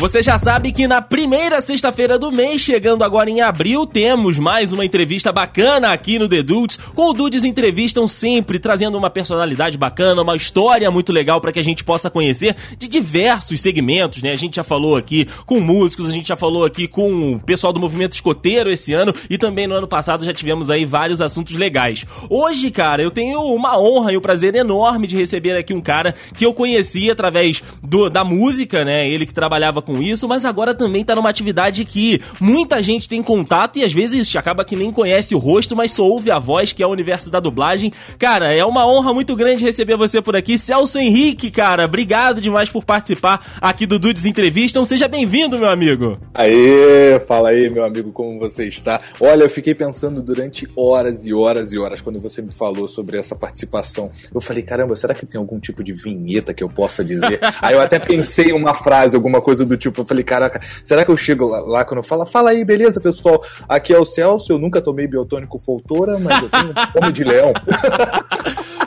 [0.00, 4.72] Você já sabe que na primeira sexta-feira do mês, chegando agora em abril, temos mais
[4.72, 6.78] uma entrevista bacana aqui no The Dudes.
[6.94, 11.58] Com o Dudes entrevistam sempre trazendo uma personalidade bacana, uma história muito legal para que
[11.58, 14.32] a gente possa conhecer de diversos segmentos, né?
[14.32, 17.70] A gente já falou aqui com músicos, a gente já falou aqui com o pessoal
[17.70, 21.54] do movimento escoteiro esse ano e também no ano passado já tivemos aí vários assuntos
[21.54, 22.06] legais.
[22.30, 26.14] Hoje, cara, eu tenho uma honra e um prazer enorme de receber aqui um cara
[26.34, 29.06] que eu conheci através do, da música, né?
[29.06, 33.08] Ele que trabalhava com com isso, mas agora também tá numa atividade que muita gente
[33.08, 36.38] tem contato e às vezes acaba que nem conhece o rosto, mas só ouve a
[36.38, 37.92] voz, que é o universo da dublagem.
[38.18, 40.56] Cara, é uma honra muito grande receber você por aqui.
[40.56, 44.84] Celso Henrique, cara, obrigado demais por participar aqui do Dudes Entrevistam.
[44.84, 46.20] Seja bem-vindo, meu amigo.
[46.32, 49.00] Aê, fala aí, meu amigo, como você está?
[49.20, 53.18] Olha, eu fiquei pensando durante horas e horas e horas quando você me falou sobre
[53.18, 54.12] essa participação.
[54.32, 57.40] Eu falei, caramba, será que tem algum tipo de vinheta que eu possa dizer?
[57.60, 61.10] aí eu até pensei uma frase, alguma coisa do tipo, eu falei, caraca, será que
[61.10, 64.52] eu chego lá, lá quando eu falo, fala aí, beleza, pessoal, aqui é o Celso,
[64.52, 67.52] eu nunca tomei biotônico Foltora, mas eu tenho fome de leão.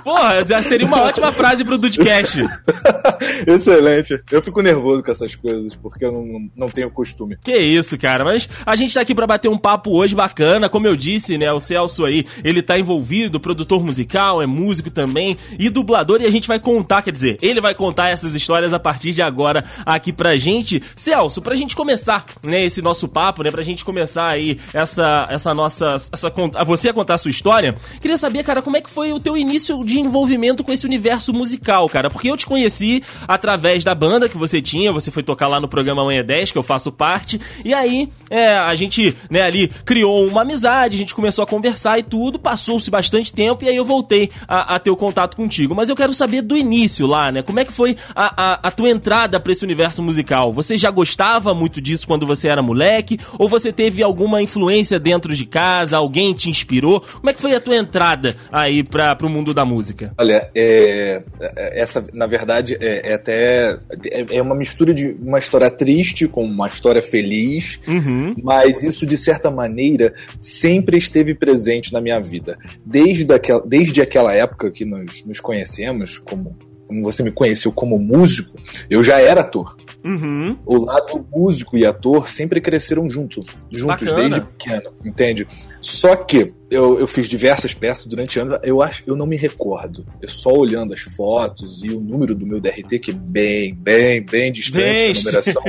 [0.03, 2.43] Porra, já seria uma ótima frase pro Dudcast.
[3.47, 4.21] Excelente.
[4.29, 7.37] Eu fico nervoso com essas coisas, porque eu não, não tenho costume.
[7.41, 8.25] Que isso, cara.
[8.25, 10.67] Mas a gente tá aqui pra bater um papo hoje bacana.
[10.67, 15.37] Como eu disse, né, o Celso aí, ele tá envolvido, produtor musical, é músico também
[15.57, 16.21] e dublador.
[16.21, 19.21] E a gente vai contar, quer dizer, ele vai contar essas histórias a partir de
[19.21, 20.82] agora aqui pra gente.
[20.95, 25.53] Celso, pra gente começar, né, esse nosso papo, né, pra gente começar aí essa, essa
[25.53, 26.33] nossa, essa,
[26.65, 29.37] você a contar a sua história, queria saber, cara, como é que foi o teu
[29.37, 32.09] início de envolvimento com esse universo musical, cara.
[32.09, 35.67] Porque eu te conheci através da banda que você tinha, você foi tocar lá no
[35.67, 40.27] programa Manhã 10, que eu faço parte, e aí é, a gente, né, ali criou
[40.27, 43.85] uma amizade, a gente começou a conversar e tudo, passou-se bastante tempo, e aí eu
[43.85, 45.75] voltei a, a, ter o contato contigo.
[45.75, 47.41] Mas eu quero saber do início lá, né?
[47.41, 50.53] Como é que foi a, a, a tua entrada para esse universo musical?
[50.53, 53.19] Você já gostava muito disso quando você era moleque?
[53.37, 55.97] Ou você teve alguma influência dentro de casa?
[55.97, 57.01] Alguém te inspirou?
[57.01, 59.93] Como é que foi a tua entrada aí para o mundo da música?
[59.93, 60.13] música?
[60.17, 63.79] Olha, é, é, essa, na verdade, é, é até.
[64.05, 68.35] É, é, uma mistura de uma história triste com uma história feliz, uhum.
[68.41, 72.57] mas isso, de certa maneira, sempre esteve presente na minha vida.
[72.85, 76.55] Desde, aquela, desde aquela época que nós nos conhecemos, como
[76.87, 78.57] como você me conheceu como músico,
[78.89, 79.75] eu já era ator.
[80.03, 80.57] Uhum.
[80.65, 84.29] O lado músico e ator sempre cresceram juntos, juntos Bacana.
[84.29, 85.47] desde pequeno, entende?
[85.79, 90.05] Só que eu, eu fiz diversas peças durante anos, eu acho, eu não me recordo.
[90.21, 94.21] Eu só olhando as fotos e o número do meu DRT, que é bem, bem,
[94.21, 95.13] bem distante bem.
[95.13, 95.63] da numeração.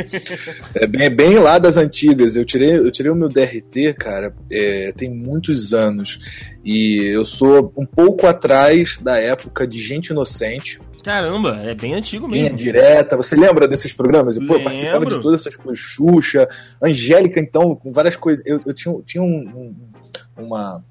[0.75, 2.35] é bem, bem lá das antigas.
[2.35, 6.19] Eu tirei, eu tirei o meu DRT, cara, é, tem muitos anos.
[6.65, 12.27] E eu sou um pouco atrás da época de Gente Inocente, Caramba, é bem antigo
[12.27, 12.47] mesmo.
[12.47, 14.39] Linha direta, você lembra desses programas?
[14.39, 16.49] Eu, pô, participava de todas essas coisas, Xuxa,
[16.83, 18.43] Angélica, então, com várias coisas.
[18.47, 20.83] Eu, eu tinha, tinha um, um, uma,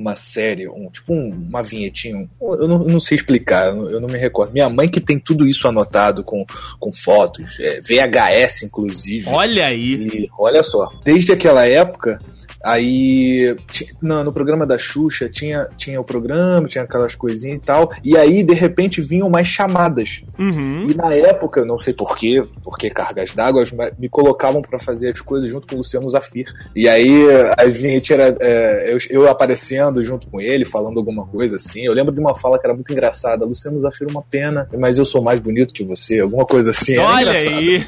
[0.00, 3.90] uma série, um, tipo um, uma vinhetinha, eu não, eu não sei explicar, eu não,
[3.90, 4.52] eu não, me recordo.
[4.52, 6.44] Minha mãe que tem tudo isso anotado com,
[6.78, 9.28] com fotos, é, VHS inclusive.
[9.28, 9.94] Olha aí!
[9.94, 12.20] E, olha só, desde aquela época
[12.62, 13.56] Aí,
[14.02, 17.90] no, no, programa da Xuxa, tinha, tinha o programa, tinha aquelas coisinhas e tal.
[18.04, 20.22] E aí, de repente, vinham mais chamadas.
[20.38, 20.86] Uhum.
[20.86, 23.64] E na época, não sei porquê, porque cargas d'água,
[23.98, 26.52] me colocavam para fazer as coisas junto com o Luciano Zafir.
[26.76, 27.24] E aí,
[27.56, 31.84] a gente era é, eu, eu, aparecendo junto com ele, falando alguma coisa assim.
[31.84, 35.04] Eu lembro de uma fala que era muito engraçada: Luciano Zafir, uma pena, mas eu
[35.04, 36.98] sou mais bonito que você, alguma coisa assim.
[36.98, 37.84] Olha aí!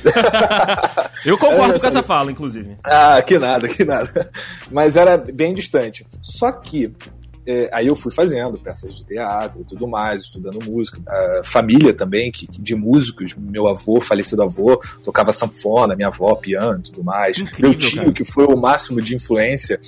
[1.25, 2.77] eu concordo com essa fala, inclusive.
[2.85, 4.31] Ah, que nada, que nada
[4.71, 6.07] mas era bem distante.
[6.21, 6.93] Só que
[7.47, 11.01] é, aí eu fui fazendo peças de teatro e tudo mais, estudando música.
[11.07, 16.79] A família também, que, de músicos, meu avô, falecido avô, tocava sanfona, minha avó, piano
[16.79, 17.39] e tudo mais.
[17.39, 18.13] Incrível, meu tio, cara.
[18.13, 19.81] que foi o máximo de influência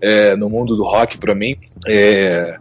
[0.00, 1.56] é, no mundo do rock para mim,
[1.86, 2.56] é,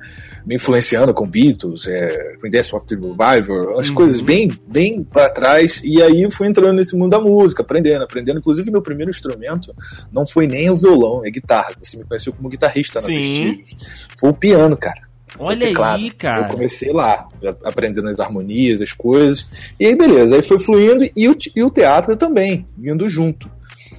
[0.46, 3.96] me influenciando com Beatles, é, com Death of the Revival, as uhum.
[3.96, 5.82] coisas bem, bem para trás.
[5.84, 8.40] E aí eu fui entrando nesse mundo da música, aprendendo, aprendendo.
[8.40, 9.74] Inclusive, meu primeiro instrumento
[10.12, 11.74] não foi nem o violão, é guitarra.
[11.82, 13.76] Você me conheceu como guitarrista na Vestígios.
[14.20, 15.02] Foi o piano, cara.
[15.40, 16.48] Olha aí, cara.
[16.48, 17.28] Eu comecei lá,
[17.64, 19.48] aprendendo as harmonias, as coisas.
[19.80, 20.36] E aí, beleza.
[20.36, 23.50] Aí foi fluindo e o, e o teatro também, vindo junto.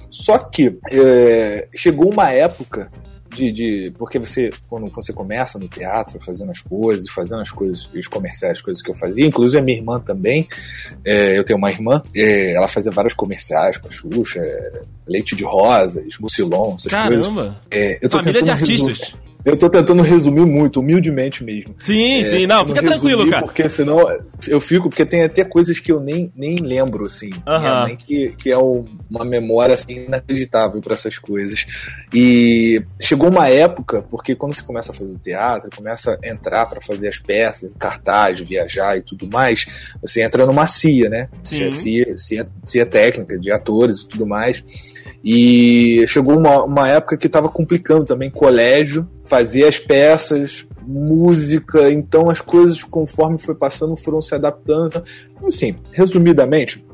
[0.09, 2.91] Só que é, chegou uma época
[3.33, 7.89] de, de, porque você quando você começa no teatro fazendo as coisas fazendo as coisas
[7.93, 10.47] os comerciais as coisas que eu fazia inclusive a minha irmã também
[11.05, 15.35] é, eu tenho uma irmã é, ela fazia vários comerciais com a Xuxa é, leite
[15.35, 17.33] de rosas mucilon essas Caramba.
[17.33, 19.15] coisas é, eu tô família de artistas
[19.45, 21.75] Eu tô tentando resumir muito, humildemente mesmo.
[21.77, 23.43] Sim, é, sim, não, fica tranquilo, cara.
[23.43, 23.99] Porque senão
[24.47, 27.29] eu fico, porque tem até coisas que eu nem, nem lembro, assim.
[27.45, 27.59] Uhum.
[27.59, 31.65] Minha mãe que, que é uma memória, assim, inacreditável para essas coisas.
[32.13, 36.79] E chegou uma época, porque quando você começa a fazer teatro, começa a entrar para
[36.79, 39.65] fazer as peças, cartaz, viajar e tudo mais,
[40.01, 41.29] você entra numa CIA, né?
[41.43, 41.69] Sim.
[41.69, 44.63] CIA, CIA, CIA técnica, de atores e tudo mais.
[45.23, 52.29] E chegou uma, uma época que estava complicando também colégio, fazer as peças, música, então
[52.29, 55.03] as coisas conforme foi passando foram se adaptando.
[55.45, 56.85] Assim, resumidamente,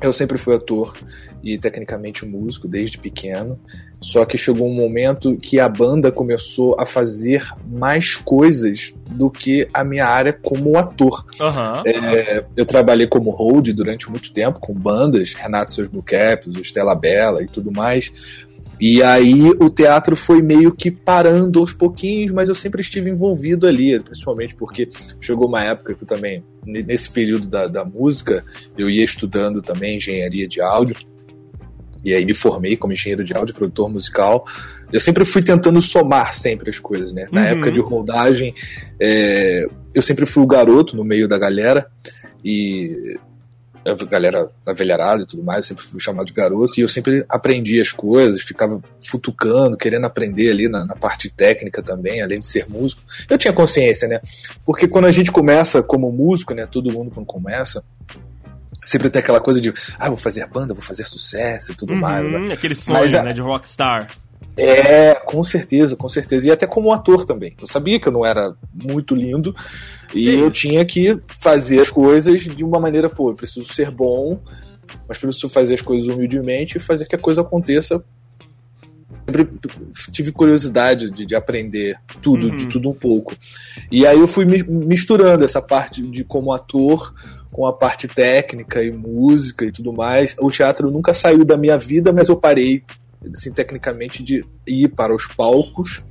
[0.00, 0.94] eu sempre fui ator
[1.42, 3.58] e tecnicamente músico desde pequeno.
[4.00, 9.66] Só que chegou um momento que a banda começou a fazer mais coisas do que
[9.72, 11.24] a minha área como ator.
[11.40, 11.82] Uhum.
[11.86, 17.42] É, eu trabalhei como hold durante muito tempo com bandas, Renato Seus Bucaps, Estela Bela
[17.42, 18.12] e tudo mais.
[18.80, 23.66] E aí o teatro foi meio que parando aos pouquinhos, mas eu sempre estive envolvido
[23.66, 24.88] ali, principalmente porque
[25.20, 28.44] chegou uma época que eu também, nesse período da, da música,
[28.76, 30.96] eu ia estudando também engenharia de áudio.
[32.04, 34.44] E aí me formei como engenheiro de áudio, produtor musical.
[34.92, 37.26] Eu sempre fui tentando somar sempre as coisas, né?
[37.32, 37.46] Na uhum.
[37.48, 38.54] época de rodagem,
[39.00, 41.88] é, eu sempre fui o garoto no meio da galera.
[42.44, 43.18] E
[43.90, 47.24] a galera avelharada e tudo mais, eu sempre fui chamado de garoto, e eu sempre
[47.28, 52.46] aprendi as coisas, ficava futucando, querendo aprender ali na, na, parte técnica também, além de
[52.46, 53.02] ser músico.
[53.28, 54.20] Eu tinha consciência, né?
[54.64, 56.66] Porque quando a gente começa como músico, né?
[56.66, 57.84] Todo mundo quando começa,
[58.82, 62.00] sempre tem aquela coisa de, ah, vou fazer banda, vou fazer sucesso e tudo uhum,
[62.00, 62.30] mais.
[62.30, 62.52] Né?
[62.52, 64.08] Aquele sonho, Mas, né, de rockstar.
[64.56, 66.48] É, com certeza, com certeza.
[66.48, 67.54] E até como ator também.
[67.60, 69.54] Eu sabia que eu não era muito lindo
[70.14, 70.60] e que eu isso?
[70.60, 74.40] tinha que fazer as coisas de uma maneira, pô, eu preciso ser bom,
[75.08, 78.02] mas preciso fazer as coisas humildemente e fazer que a coisa aconteça.
[79.28, 79.48] Sempre
[80.12, 82.56] tive curiosidade de, de aprender tudo, uhum.
[82.56, 83.34] de tudo um pouco.
[83.90, 87.12] E aí eu fui misturando essa parte de como ator
[87.50, 90.36] com a parte técnica e música e tudo mais.
[90.38, 92.84] O teatro nunca saiu da minha vida, mas eu parei
[93.32, 96.02] assim, tecnicamente de ir para os palcos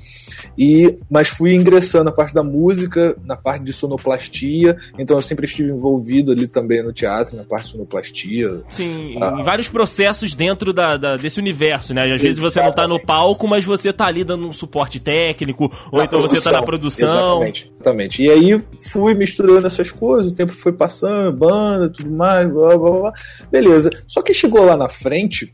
[0.57, 5.45] e mas fui ingressando na parte da música, na parte de sonoplastia, então eu sempre
[5.45, 8.63] estive envolvido ali também no teatro, na parte de sonoplastia.
[8.69, 9.35] Sim, ah.
[9.39, 12.13] em vários processos dentro da, da, desse universo, né?
[12.13, 15.65] Às vezes você não está no palco, mas você está ali dando um suporte técnico,
[15.91, 16.27] ou na então produção.
[16.27, 17.07] você está na produção.
[17.07, 18.23] Exatamente, exatamente.
[18.23, 22.91] E aí fui misturando essas coisas, o tempo foi passando, banda, tudo mais, blá, blá,
[22.91, 23.13] blá.
[23.51, 23.89] beleza.
[24.07, 25.53] Só que chegou lá na frente,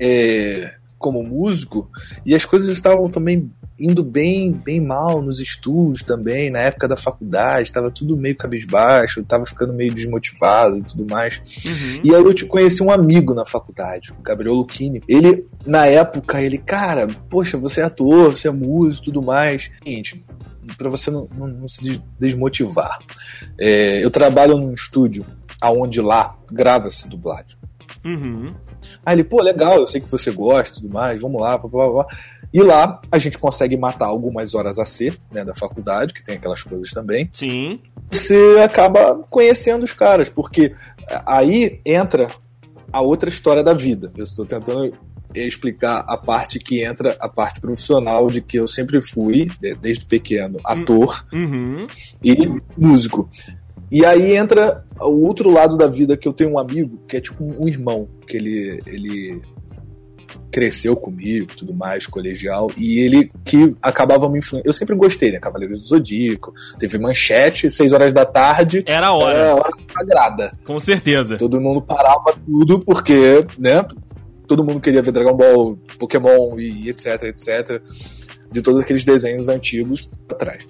[0.00, 1.90] é, como músico
[2.24, 6.96] e as coisas estavam também indo bem bem mal nos estudos também, na época da
[6.96, 11.42] faculdade, estava tudo meio cabisbaixo, estava ficando meio desmotivado e tudo mais.
[11.66, 12.00] Uhum.
[12.02, 15.02] E aí eu te conheci um amigo na faculdade, o Gabriel Lucchini.
[15.06, 19.70] Ele, na época, ele, cara, poxa, você é ator, você é músico tudo mais.
[19.84, 20.24] Seguinte,
[20.76, 22.98] para você não, não, não, se desmotivar.
[23.58, 25.24] É, eu trabalho num estúdio
[25.60, 27.56] aonde lá grava-se dublagem.
[28.04, 28.54] Uhum.
[29.06, 31.70] Aí ele, pô, legal, eu sei que você gosta e tudo mais, vamos lá, blá,
[31.70, 32.06] blá, blá.
[32.52, 36.34] E lá a gente consegue matar algumas horas a ser, né, da faculdade, que tem
[36.34, 37.30] aquelas coisas também.
[37.32, 37.78] Sim.
[38.10, 40.74] Você acaba conhecendo os caras, porque
[41.24, 42.26] aí entra
[42.92, 44.10] a outra história da vida.
[44.16, 44.92] Eu estou tentando
[45.34, 50.58] explicar a parte que entra a parte profissional de que eu sempre fui, desde pequeno,
[50.64, 51.86] ator uhum.
[52.24, 52.34] e
[52.76, 53.28] músico.
[53.90, 57.20] E aí entra o outro lado da vida que eu tenho um amigo que é
[57.20, 59.40] tipo um irmão, que ele, ele
[60.50, 64.68] cresceu comigo, tudo mais, colegial, e ele que acabava me influenciando.
[64.68, 65.38] Eu sempre gostei, né?
[65.38, 68.82] Cavaleiros do Zodíaco, teve manchete, 6 horas da tarde.
[68.86, 69.36] Era a hora.
[69.36, 70.58] Era a hora sagrada.
[70.64, 71.36] Com certeza.
[71.36, 73.84] Todo mundo parava tudo porque, né?
[74.48, 77.82] Todo mundo queria ver Dragon Ball, Pokémon e etc, etc.
[78.50, 80.64] De todos aqueles desenhos antigos atrás.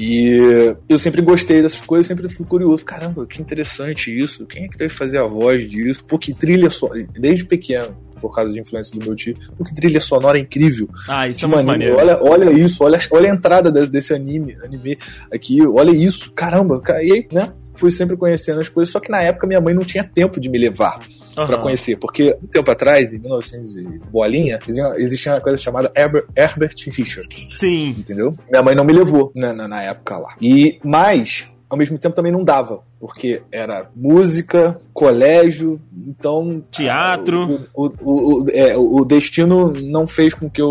[0.00, 2.84] E eu sempre gostei dessas coisas, sempre fui curioso.
[2.84, 4.46] Caramba, que interessante isso.
[4.46, 6.04] Quem é que deve fazer a voz disso?
[6.04, 6.88] Pô, que trilha só.
[7.18, 9.36] Desde pequeno, por causa de influência do meu tio.
[9.56, 10.88] Pô, que trilha sonora incrível.
[11.08, 11.96] Ah, isso que é muito maneiro.
[11.96, 14.98] Olha, olha isso, olha, olha a entrada desse anime, anime
[15.32, 16.32] aqui, olha isso.
[16.32, 17.52] Caramba, e aí, né?
[17.74, 20.48] Fui sempre conhecendo as coisas, só que na época minha mãe não tinha tempo de
[20.48, 20.98] me levar
[21.36, 21.46] uhum.
[21.46, 21.96] para conhecer.
[21.96, 24.58] Porque um tempo atrás, em 1900 e bolinha,
[24.96, 27.28] existia uma coisa chamada Herbert, Herbert Richard.
[27.50, 27.90] Sim.
[27.90, 28.34] Entendeu?
[28.50, 30.34] Minha mãe não me levou na, na, na época lá.
[30.40, 36.64] E, mas, ao mesmo tempo também não dava, porque era música, colégio, então.
[36.70, 37.68] Teatro.
[37.74, 40.70] O, o, o, é, o destino não fez com que eu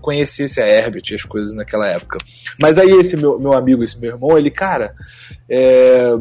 [0.00, 2.18] conhecesse a Herbert e as coisas naquela época.
[2.60, 4.94] Mas aí esse meu, meu amigo, esse meu irmão, ele, cara,
[5.48, 6.16] é,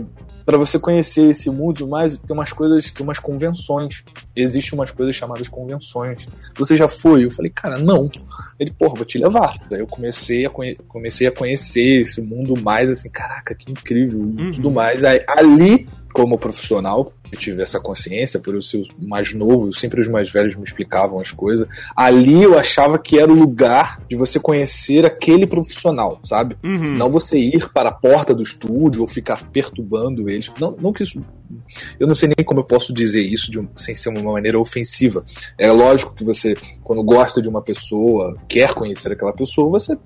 [0.49, 4.03] para você conhecer esse mundo, mas tem umas coisas, tem umas convenções.
[4.35, 6.27] Existem umas coisas chamadas convenções.
[6.57, 7.25] Você já foi?
[7.25, 8.09] Eu falei, cara, não.
[8.59, 9.53] Ele, porra, vou te levar.
[9.69, 10.49] Daí eu comecei a,
[10.87, 14.51] comecei a conhecer esse mundo mais assim, caraca, que incrível uhum.
[14.51, 15.03] tudo mais.
[15.03, 20.07] Aí, ali como profissional, eu tive essa consciência, por eu ser mais novo, sempre os
[20.07, 21.67] mais velhos me explicavam as coisas.
[21.95, 26.57] Ali eu achava que era o lugar de você conhecer aquele profissional, sabe?
[26.63, 26.95] Uhum.
[26.95, 30.51] Não você ir para a porta do estúdio ou ficar perturbando eles.
[30.59, 31.23] Não, não que isso.
[31.99, 35.23] Eu não sei nem como eu posso dizer isso um, sem ser uma maneira ofensiva.
[35.57, 39.97] É lógico que você, quando gosta de uma pessoa, quer conhecer aquela pessoa, você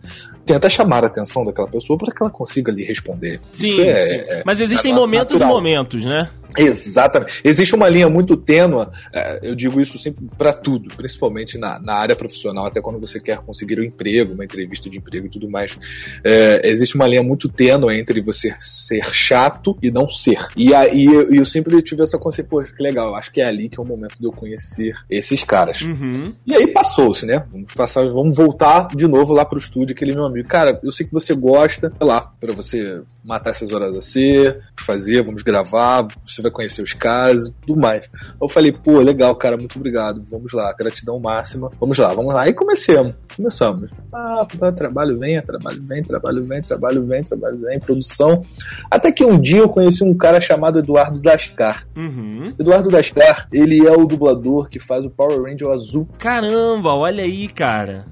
[0.45, 3.39] tenta chamar a atenção daquela pessoa para que ela consiga lhe responder.
[3.51, 4.15] Sim, é, sim.
[4.15, 5.51] É, mas existem é momentos natural.
[5.51, 6.29] e momentos, né?
[6.57, 7.41] Exatamente.
[7.43, 11.95] Existe uma linha muito tênua, é, eu digo isso sempre para tudo, principalmente na, na,
[11.95, 15.49] área profissional, até quando você quer conseguir um emprego, uma entrevista de emprego e tudo
[15.49, 15.77] mais.
[16.23, 20.47] É, existe uma linha muito tênua entre você ser chato e não ser.
[20.55, 23.69] E aí eu, eu sempre tive essa consciência, pô, que legal, acho que é ali
[23.69, 25.81] que é o momento de eu conhecer esses caras.
[25.81, 26.33] Uhum.
[26.45, 27.45] E aí passou-se, né?
[27.51, 30.47] Vamos passar, vamos voltar de novo lá pro estúdio, aquele meu amigo.
[30.47, 34.59] Cara, eu sei que você gosta, sei lá, para você matar essas horas a ser,
[34.77, 38.07] fazer, vamos gravar, você vai conhecer os casos e tudo mais.
[38.39, 42.47] Eu falei, pô, legal, cara, muito obrigado, vamos lá, gratidão máxima, vamos lá, vamos lá.
[42.47, 43.91] E comecemos, começamos.
[44.13, 44.45] Ah,
[44.75, 48.43] trabalho vem, trabalho vem, trabalho vem, trabalho vem, trabalho vem, produção.
[48.91, 51.87] Até que um dia eu conheci um cara chamado Eduardo Dascar.
[51.95, 52.53] Uhum.
[52.59, 56.07] Eduardo Dascar, ele é o dublador que faz o Power Ranger azul.
[56.19, 58.05] Caramba, olha aí, cara.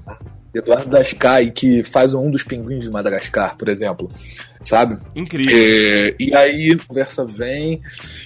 [0.54, 4.10] Eduardo Dascai, que faz um dos pinguins de Madagascar, por exemplo.
[4.60, 4.96] Sabe?
[5.14, 5.56] Incrível.
[5.56, 7.80] É, e aí a conversa vem.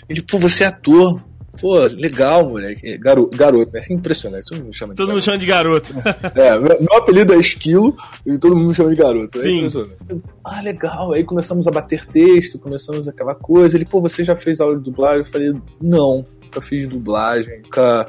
[0.08, 1.22] Ele, pô, você é ator.
[1.60, 2.86] Pô, legal, moleque.
[2.86, 3.80] É, garoto, né?
[3.88, 4.44] É impressionante.
[4.44, 5.12] Todo mundo me chama de Todo garoto.
[5.12, 5.94] mundo chama de garoto.
[6.38, 9.38] é, meu, meu, apelido é Esquilo e todo mundo me chama de garoto.
[9.38, 9.68] É Sim.
[10.44, 11.14] ah, legal.
[11.14, 13.76] Aí começamos a bater texto, começamos aquela coisa.
[13.76, 15.20] Ele, pô, você já fez aula de dublagem?
[15.20, 18.06] Eu falei, não, nunca fiz dublagem, nunca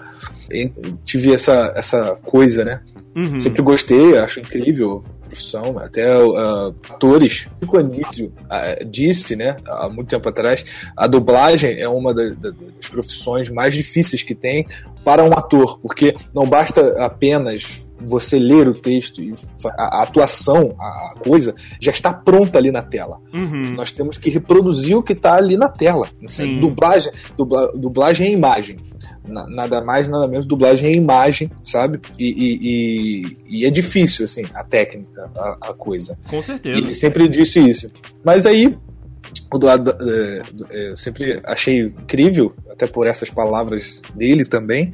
[1.04, 2.82] tive essa, essa coisa, né?
[3.18, 3.40] Uhum.
[3.40, 5.76] Sempre gostei, acho incrível a profissão.
[5.80, 7.48] Até uh, atores.
[7.68, 10.64] O Anísio uh, disse, né, há muito tempo atrás,
[10.96, 14.68] a dublagem é uma das profissões mais difíceis que tem
[15.04, 19.34] para um ator, porque não basta apenas você ler o texto e
[19.66, 23.18] a, atuação, a, coisa, já está pronta ali na tela.
[23.34, 23.74] Uhum.
[23.74, 26.08] Nós temos que reproduzir o que está ali na tela.
[26.60, 28.78] Dublagem, dubla, dublagem é imagem
[29.28, 32.00] nada mais, nada menos, dublagem em imagem, sabe?
[32.18, 36.18] E, e, e, e é difícil, assim, a técnica, a, a coisa.
[36.28, 36.78] Com certeza.
[36.78, 37.92] Ele sempre disse isso.
[38.24, 38.78] Mas aí,
[39.52, 44.92] o Eduardo, é, é, eu sempre achei incrível, até por essas palavras dele também,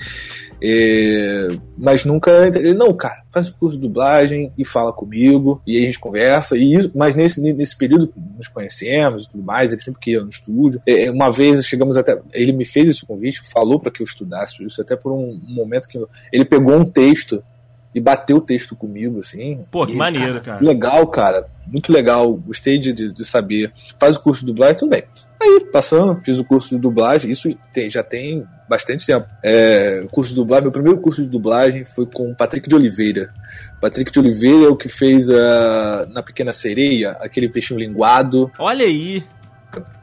[0.66, 2.50] é, mas nunca.
[2.74, 6.58] Não, cara, faz o curso de dublagem e fala comigo, e aí a gente conversa.
[6.58, 10.82] E, mas nesse, nesse período nos conhecemos e tudo mais, ele sempre queria no estúdio.
[10.88, 12.18] É, uma vez chegamos até.
[12.32, 15.54] Ele me fez esse convite, falou para que eu estudasse isso, até por um, um
[15.54, 16.00] momento que
[16.32, 17.44] ele pegou um texto
[17.94, 19.66] e bateu o texto comigo, assim.
[19.70, 20.66] Pô, que e, maneiro, cara, cara.
[20.66, 21.48] Legal, cara.
[21.68, 22.34] Muito legal.
[22.36, 23.72] Gostei de, de, de, saber.
[24.00, 25.04] Faz o curso de dublagem, tudo bem.
[25.44, 27.30] Aí, passando, fiz o curso de dublagem.
[27.30, 29.28] Isso tem, já tem bastante tempo.
[29.44, 33.34] É, curso de dublagem, meu primeiro curso de dublagem foi com o Patrick de Oliveira.
[33.82, 38.50] Patrick de Oliveira é o que fez a, na Pequena Sereia, aquele peixinho linguado.
[38.58, 39.22] Olha aí!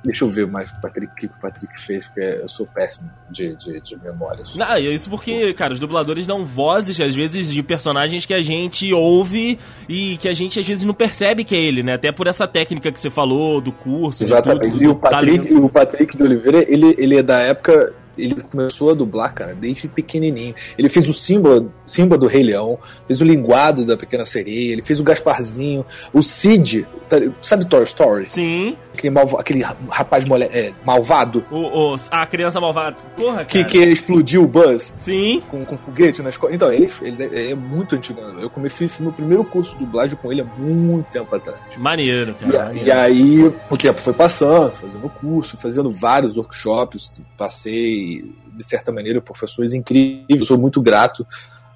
[0.04, 3.54] Deixa eu ver mais o Patrick, que o Patrick fez, porque eu sou péssimo de,
[3.56, 4.42] de, de memória.
[4.56, 8.92] Não, isso porque, cara, os dubladores dão vozes, às vezes, de personagens que a gente
[8.92, 9.58] ouve
[9.88, 11.94] e que a gente, às vezes, não percebe que é ele, né?
[11.94, 14.22] Até por essa técnica que você falou, do curso.
[14.22, 14.72] Exatamente.
[14.72, 18.90] Tudo, e o Patrick, o Patrick de Oliveira, ele, ele é da época ele começou
[18.90, 20.54] a dublar, cara, desde pequenininho.
[20.76, 24.82] Ele fez o Simba, Simba do Rei Leão, fez o Linguado da Pequena Sereia, ele
[24.82, 28.26] fez o Gasparzinho, o Cid, tá, sabe Toy Story?
[28.28, 28.76] Sim.
[28.92, 31.44] Aquele, aquele rapaz mole, é, malvado.
[31.50, 32.97] O, o, a criança malvada.
[33.16, 34.94] Porra, que, que explodiu o Buzz.
[35.00, 35.42] Sim.
[35.49, 36.54] Com, com foguete na escola.
[36.54, 38.20] Então, ele, ele é muito antigo.
[38.20, 41.59] Eu comecei meu primeiro curso de dublagem com ele há muito tempo atrás.
[41.76, 42.52] Maneiro, cara.
[42.52, 42.88] E, maneiro.
[42.88, 49.20] e aí o tempo foi passando, fazendo curso, fazendo vários workshops, passei, de certa maneira,
[49.20, 50.40] professores incríveis.
[50.40, 51.26] Eu sou muito grato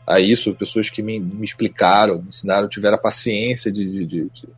[0.06, 4.30] a isso, pessoas que me, me explicaram, me ensinaram, tiveram a paciência de, de, de,
[4.30, 4.48] de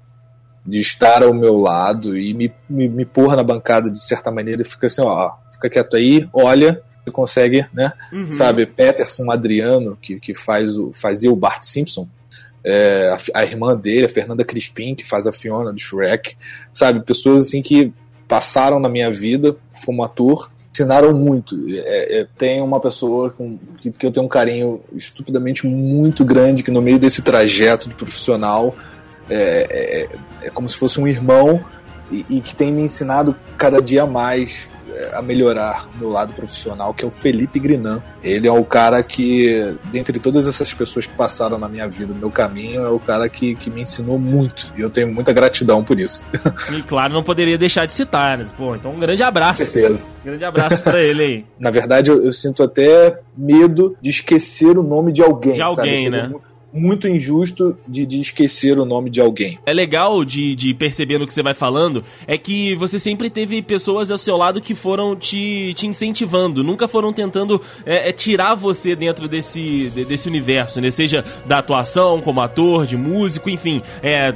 [0.66, 4.62] de estar ao meu lado e me, me, me pôr na bancada de certa maneira
[4.62, 7.92] e fica assim, ó, fica quieto aí, olha, você consegue, né?
[8.12, 8.32] Uhum.
[8.32, 12.08] Sabe, Peterson Adriano, que, que faz o, fazia o Bart Simpson,
[12.64, 16.36] é, a, a, irmã dele, a Fernanda Crispim, que faz a Fiona do Shrek,
[16.72, 17.92] sabe, pessoas assim que
[18.26, 21.56] passaram na minha vida como ator, ensinaram muito.
[21.68, 26.64] É, é, tem uma pessoa com, que, que eu tenho um carinho estupidamente muito grande
[26.64, 28.74] que no meio desse trajeto de profissional
[29.28, 30.08] é,
[30.42, 31.64] é, é, como se fosse um irmão
[32.10, 34.68] e, e que tem me ensinado cada dia mais
[35.12, 38.02] a melhorar meu lado profissional, que é o Felipe Grinan.
[38.22, 42.18] Ele é o cara que, dentre todas essas pessoas que passaram na minha vida, no
[42.18, 44.72] meu caminho, é o cara que, que me ensinou muito.
[44.76, 46.22] E eu tenho muita gratidão por isso.
[46.76, 48.46] E claro, não poderia deixar de citar, né?
[48.56, 49.64] Pô, então um grande abraço.
[49.64, 50.04] Com certeza.
[50.22, 51.44] Um grande abraço para ele aí.
[51.58, 55.52] Na verdade, eu, eu, sinto até medo de esquecer o nome de alguém.
[55.52, 56.28] De alguém, né?
[56.28, 56.55] muito
[57.08, 59.58] injusto de, de esquecer o nome de alguém.
[59.64, 63.62] É legal de, de perceber no que você vai falando, é que você sempre teve
[63.62, 68.54] pessoas ao seu lado que foram te, te incentivando, nunca foram tentando é, é tirar
[68.54, 70.90] você dentro desse, desse universo, né?
[70.90, 74.32] Seja da atuação, como ator, de músico, enfim, é,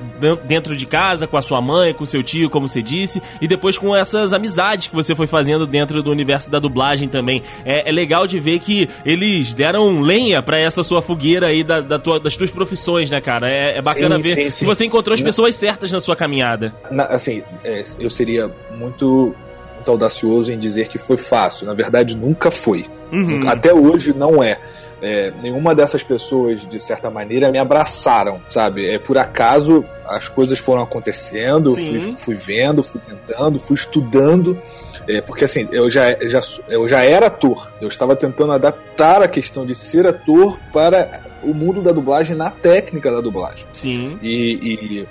[0.46, 3.48] dentro de casa, com a sua mãe, com o seu tio, como você disse, e
[3.48, 7.42] depois com essas amizades que você foi fazendo dentro do universo da dublagem também.
[7.64, 11.80] É, é legal de ver que eles deram lenha para essa sua fogueira aí da,
[11.80, 13.48] da tua das tuas profissões, né, cara?
[13.48, 14.58] É, é bacana sim, ver sim, sim.
[14.60, 16.74] que você encontrou as pessoas certas na sua caminhada.
[16.90, 19.34] Na, assim, é, eu seria muito,
[19.74, 21.66] muito audacioso em dizer que foi fácil.
[21.66, 22.86] Na verdade, nunca foi.
[23.12, 23.48] Uhum.
[23.48, 24.58] Até hoje não é.
[25.02, 28.86] É, nenhuma dessas pessoas, de certa maneira, me abraçaram, sabe?
[28.86, 34.60] É, por acaso as coisas foram acontecendo, fui, fui, vendo, fui tentando, fui estudando.
[35.08, 37.72] É, porque assim, eu já, já, eu já era ator.
[37.80, 42.50] Eu estava tentando adaptar a questão de ser ator para o mundo da dublagem na
[42.50, 43.66] técnica da dublagem.
[43.72, 44.18] Sim.
[44.22, 45.08] E, e, e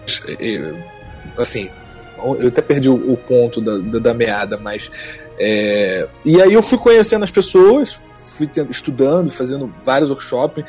[1.38, 1.69] assim,
[2.39, 4.91] eu até perdi o, ponto da, da, da, meada, mas.
[5.38, 10.63] É, e aí eu fui conhecendo as pessoas, fui estudando, fazendo vários workshops.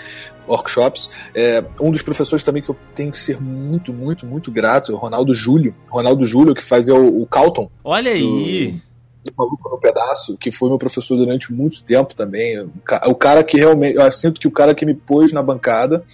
[0.47, 1.11] workshops.
[1.35, 4.95] É, um dos professores também que eu tenho que ser muito, muito, muito grato é
[4.95, 5.75] o Ronaldo Júlio.
[5.89, 7.71] Ronaldo Júlio, que fazia o, o Calton.
[7.83, 8.73] Olha aí!
[8.73, 8.90] Do,
[9.37, 12.71] Maluco no Pedaço, que foi meu professor durante muito tempo também.
[13.07, 13.97] O cara que realmente.
[13.97, 16.05] Eu sinto que o cara que me pôs na bancada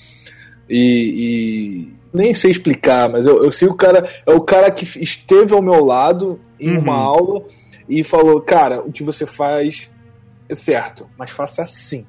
[0.68, 4.08] e, e nem sei explicar, mas eu, eu sei o cara.
[4.26, 6.80] É o cara que esteve ao meu lado em uhum.
[6.80, 7.44] uma aula
[7.88, 9.90] e falou: Cara, o que você faz
[10.48, 12.06] é certo, mas faça assim.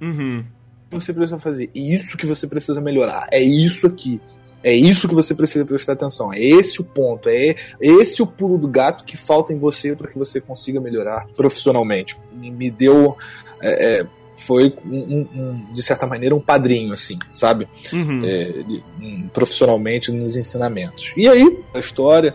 [0.00, 0.44] Uhum.
[0.90, 3.26] Você precisa fazer isso que você precisa melhorar.
[3.30, 4.20] É isso aqui.
[4.62, 6.32] É isso que você precisa prestar atenção.
[6.32, 7.28] É esse o ponto.
[7.28, 11.26] É esse o pulo do gato que falta em você para que você consiga melhorar
[11.34, 12.16] profissionalmente.
[12.32, 13.16] Me, deu.
[13.60, 17.68] É, é, foi, um, um, de certa maneira, um padrinho, assim, sabe?
[17.92, 18.24] Uhum.
[18.24, 21.12] É, de, um, profissionalmente nos ensinamentos.
[21.16, 22.34] E aí, a história.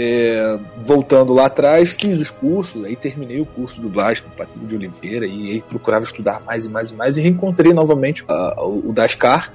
[0.00, 4.32] É, voltando lá atrás, fiz os cursos, aí terminei o curso de dublagem com o
[4.32, 8.22] Patrício de Oliveira, e aí procurava estudar mais e mais e mais, e reencontrei novamente
[8.22, 9.52] uh, o, o Dascar,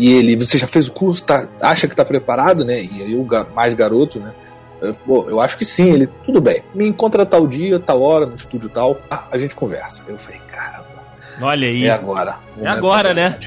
[0.00, 2.82] e ele, você já fez o curso, tá, acha que tá preparado, né?
[2.82, 4.32] E aí o mais garoto, né?
[4.80, 6.62] Eu, pô, eu acho que sim, ele, tudo bem.
[6.74, 10.02] Me encontra tal dia, tal hora, no estúdio tal, ah, a gente conversa.
[10.08, 10.86] Eu falei, caramba.
[11.42, 11.84] Olha aí.
[11.84, 12.38] É agora.
[12.58, 13.38] É agora, né?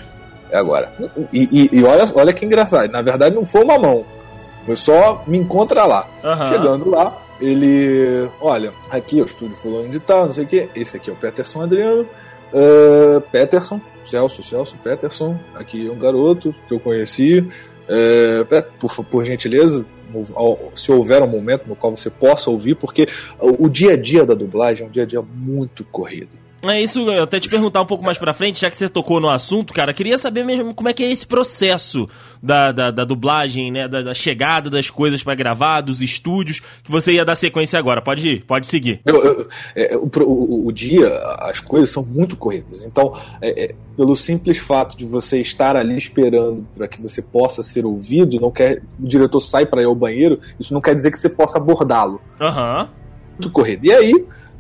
[0.51, 0.93] É agora.
[1.33, 2.91] E, e, e, olha, olha que engraçado.
[2.91, 4.05] Na verdade, não foi uma mão.
[4.63, 6.07] Foi só me encontra lá.
[6.23, 6.49] Uhum.
[6.49, 8.29] Chegando lá, ele.
[8.39, 10.69] Olha, aqui é o estúdio fulano de tal, não sei o quê.
[10.75, 12.05] Esse aqui é o Peterson Adriano.
[12.53, 17.45] Uh, Peterson, Celso, Celso Peterson, aqui é um garoto que eu conheci.
[17.87, 18.45] É,
[18.79, 19.85] por, por gentileza,
[20.73, 23.07] se houver um momento no qual você possa ouvir, porque
[23.39, 26.42] o dia a dia da dublagem é um dia a dia muito corrido.
[26.65, 29.19] É isso, eu até te perguntar um pouco mais pra frente, já que você tocou
[29.19, 32.07] no assunto, cara, queria saber mesmo como é que é esse processo
[32.41, 36.89] da, da, da dublagem, né, da, da, chegada das coisas para gravar, dos estúdios, que
[36.89, 38.01] você ia dar sequência agora.
[38.01, 39.01] Pode ir, pode seguir.
[39.03, 43.75] Eu, eu, é, o, o, o, dia, as coisas são muito corridas, então, é, é,
[43.97, 48.51] pelo simples fato de você estar ali esperando para que você possa ser ouvido, não
[48.51, 51.57] quer, o diretor sai para ir ao banheiro, isso não quer dizer que você possa
[51.57, 52.21] abordá-lo.
[52.39, 52.83] Aham.
[52.83, 53.03] Uhum.
[53.33, 53.85] Muito corrido.
[53.85, 54.13] E aí,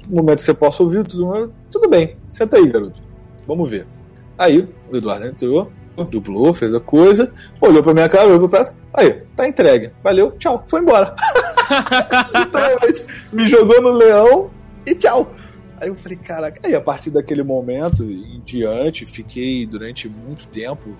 [0.07, 3.01] no momento que você possa ouvir, tudo, tudo bem, senta aí, garoto.
[3.45, 3.85] Vamos ver.
[4.37, 5.71] Aí, o Eduardo entrou,
[6.09, 9.91] dublou, fez a coisa, olhou pra minha cara, olhou pra peça, aí, tá entregue.
[10.03, 11.15] Valeu, tchau, foi embora.
[12.35, 14.51] Literalmente, me jogou no leão
[14.85, 15.31] e tchau.
[15.79, 20.95] Aí eu falei, caraca, aí a partir daquele momento em diante, fiquei durante muito tempo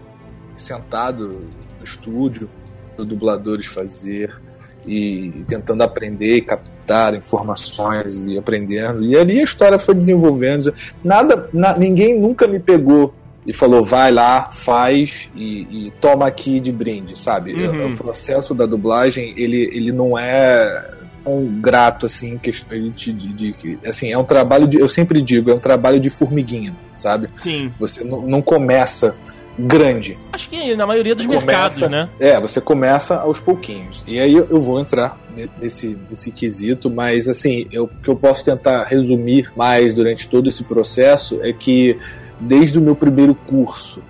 [0.55, 1.39] sentado
[1.77, 2.49] no estúdio,
[2.97, 4.39] dubladores fazer
[4.85, 9.03] e tentando aprender e captar informações e aprendendo.
[9.03, 10.73] E ali a história foi desenvolvendo.
[11.03, 13.13] Nada, na, ninguém nunca me pegou
[13.45, 17.53] e falou vai lá, faz e, e toma aqui de brinde, sabe?
[17.53, 17.87] Uhum.
[17.87, 20.91] O, o, processo da dublagem ele, ele não é
[21.23, 25.49] tão grato assim questão de, de, de, assim é um trabalho de eu sempre digo
[25.49, 27.29] é um trabalho de formiguinha, sabe?
[27.37, 27.71] Sim.
[27.79, 29.17] Você não, não começa
[29.57, 30.17] grande.
[30.31, 32.09] Acho que na maioria dos começa, mercados, né?
[32.19, 34.03] É, você começa aos pouquinhos.
[34.07, 35.17] E aí eu vou entrar
[35.59, 40.63] nesse, nesse quesito, mas assim, o que eu posso tentar resumir mais durante todo esse
[40.63, 41.97] processo é que
[42.39, 44.01] desde o meu primeiro curso,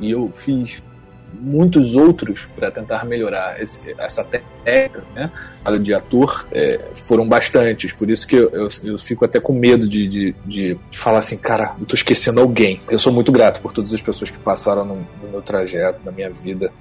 [0.00, 0.82] e eu fiz
[1.32, 5.30] muitos outros para tentar melhorar esse, essa técnica, né?
[5.80, 9.88] De ator é, foram bastantes, por isso que eu, eu, eu fico até com medo
[9.88, 12.80] de, de, de, falar assim, cara, eu tô esquecendo alguém.
[12.90, 16.12] Eu sou muito grato por todas as pessoas que passaram no, no meu trajeto, na
[16.12, 16.72] minha vida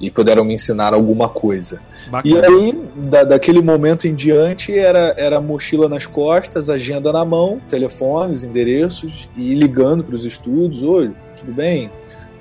[0.00, 1.80] e puderam me ensinar alguma coisa.
[2.10, 2.34] Bacana.
[2.34, 7.60] E aí, da, daquele momento em diante, era, era mochila nas costas, agenda na mão,
[7.68, 11.90] telefones, endereços, e ligando para os estúdios: Oi, tudo bem?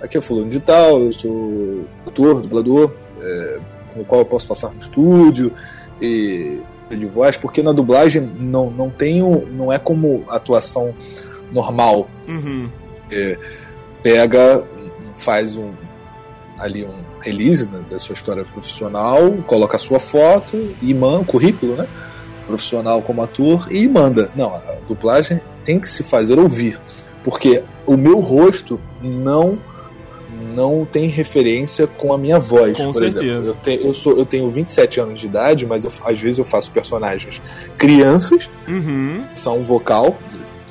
[0.01, 3.59] Aqui é fulano de tal, eu sou ator, dublador, é,
[3.95, 5.51] no qual eu posso passar no estúdio,
[6.01, 10.93] e de voz, porque na dublagem não, não tem não é como atuação
[11.51, 12.09] normal.
[12.27, 12.69] Uhum.
[13.11, 13.37] É,
[14.01, 14.63] pega,
[15.15, 15.71] faz um
[16.57, 21.75] ali um release né, da sua história profissional, coloca a sua foto e manda, currículo,
[21.75, 21.87] né?
[22.45, 24.29] Profissional como ator e manda.
[24.35, 26.79] Não, a dublagem tem que se fazer ouvir,
[27.23, 29.57] porque o meu rosto não
[30.53, 32.77] não tem referência com a minha voz.
[32.77, 33.23] Com por certeza.
[33.23, 33.49] Exemplo.
[33.49, 36.45] Eu, te, eu, sou, eu tenho 27 anos de idade, mas eu, às vezes eu
[36.45, 37.41] faço personagens
[37.77, 39.23] crianças, uhum.
[39.33, 40.17] são vocal,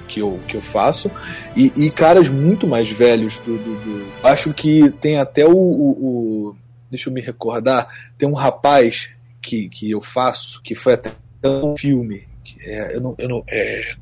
[0.08, 1.10] que eu, que eu faço,
[1.54, 5.90] e, e caras muito mais velhos do, do, do, Acho que tem até o, o,
[5.90, 6.56] o,
[6.90, 9.10] Deixa eu me recordar, tem um rapaz
[9.42, 11.12] que, que eu faço, que foi até
[11.44, 12.22] um filme.
[12.42, 13.92] Que é, eu não, eu não, é,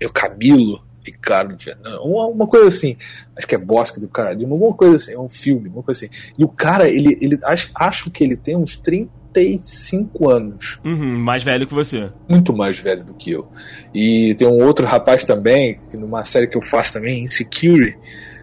[0.00, 0.84] é o Camilo.
[1.04, 2.96] Ricardo Fernando, uma, uma coisa assim,
[3.36, 6.14] acho que é Bosque do Caralho, alguma coisa assim, é um filme, uma coisa assim.
[6.38, 10.78] E o cara, ele, ele acho, acho que ele tem uns 30 35 anos.
[10.84, 12.10] Uhum, mais velho que você.
[12.28, 13.48] Muito mais velho do que eu.
[13.94, 17.98] E tem um outro rapaz também, que numa série que eu faço também, Insecurity,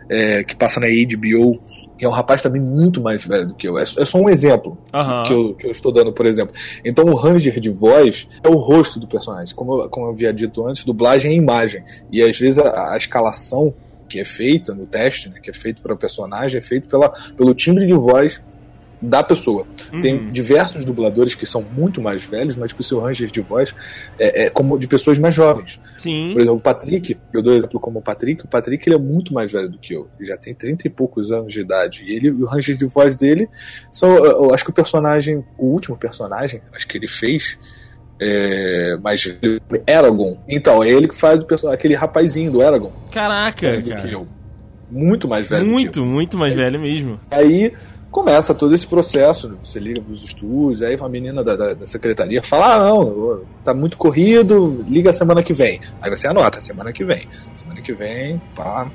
[0.09, 1.61] é, que passa na HBO,
[1.99, 3.77] e é um rapaz também muito mais velho do que eu.
[3.77, 5.23] É, é só um exemplo uhum.
[5.23, 6.53] que, eu, que eu estou dando, por exemplo.
[6.83, 9.53] Então o ranger de voz é o rosto do personagem.
[9.53, 11.83] Como eu, como eu havia dito antes, dublagem é imagem.
[12.11, 13.73] E às vezes a, a escalação
[14.07, 17.09] que é feita no teste, né, que é feito para o personagem, é feito pela,
[17.37, 18.41] pelo timbre de voz
[19.01, 19.65] da pessoa.
[19.93, 20.01] Uhum.
[20.01, 23.73] Tem diversos dubladores que são muito mais velhos, mas que o seu ranger de voz
[24.17, 25.79] é, é, como de pessoas mais jovens.
[25.97, 26.31] Sim.
[26.33, 29.33] Por exemplo, o Patrick, eu dou exemplo como o Patrick, o Patrick ele é muito
[29.33, 30.07] mais velho do que eu.
[30.19, 32.03] Ele já tem 30 e poucos anos de idade.
[32.03, 33.47] E ele, o ranger de voz dele
[33.91, 34.15] são.
[34.17, 37.57] Eu acho que o personagem, o último personagem, acho que ele fez.
[38.21, 39.39] É, mas
[39.87, 40.37] Eragon.
[40.45, 42.91] Então, é ele que faz o aquele rapazinho do Eragon.
[43.11, 44.27] Caraca, cara.
[44.91, 45.65] Muito mais velho.
[45.65, 47.19] Muito, muito mais velho mesmo.
[47.31, 47.71] Aí
[48.11, 51.85] começa todo esse processo, você liga para os estúdios, aí uma menina da, da, da,
[51.85, 55.79] secretaria fala, ah, não, tá muito corrido, liga semana que vem.
[56.01, 57.27] Aí você anota, semana que vem.
[57.53, 58.89] Semana que vem, pá.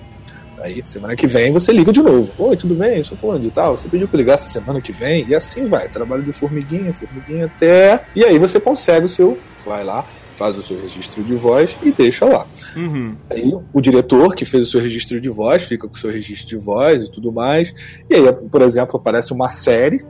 [0.59, 2.31] Aí, semana que vem, você liga de novo.
[2.38, 2.98] Oi, tudo bem?
[2.98, 3.77] Eu sou falando de tal.
[3.77, 5.27] Você pediu para ligar semana que vem?
[5.29, 5.88] E assim vai.
[5.88, 8.07] Trabalho de formiguinha, formiguinha até.
[8.14, 9.38] E aí você consegue o seu.
[9.66, 12.47] Vai lá, faz o seu registro de voz e deixa lá.
[12.77, 13.16] Uhum.
[13.31, 16.49] Aí o diretor que fez o seu registro de voz fica com o seu registro
[16.49, 17.73] de voz e tudo mais.
[18.11, 20.05] E aí, por exemplo, aparece uma série,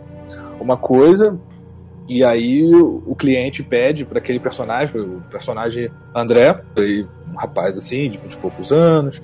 [0.60, 1.38] uma coisa,
[2.08, 8.18] e aí o cliente pede para aquele personagem, o personagem André, um rapaz assim, de
[8.18, 9.22] 20 e poucos anos,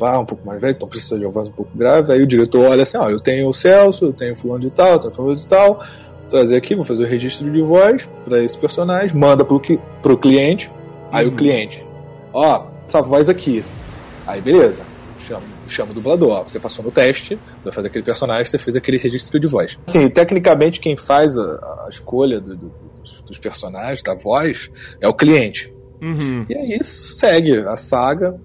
[0.00, 2.12] um pouco mais velho, então precisa de uma voz um pouco grave.
[2.12, 4.92] Aí o diretor olha assim: ó, eu tenho o Celso, eu tenho fulano de tal,
[4.92, 5.84] eu tenho fulano de tal
[6.28, 9.60] trazer aqui, vou fazer o registro de voz para esse personagem, manda pro,
[10.02, 10.70] pro cliente,
[11.10, 11.32] aí uhum.
[11.32, 11.84] o cliente,
[12.32, 13.64] ó, essa voz aqui.
[14.26, 14.82] Aí beleza,
[15.26, 18.58] chama, chama o dublador, ó, você passou no teste, você vai fazer aquele personagem, você
[18.58, 19.78] fez aquele registro de voz.
[19.86, 25.08] Assim, tecnicamente quem faz a, a escolha do, do, dos, dos, personagens, da voz, é
[25.08, 25.72] o cliente.
[26.00, 26.46] Uhum.
[26.48, 28.38] E aí segue a saga,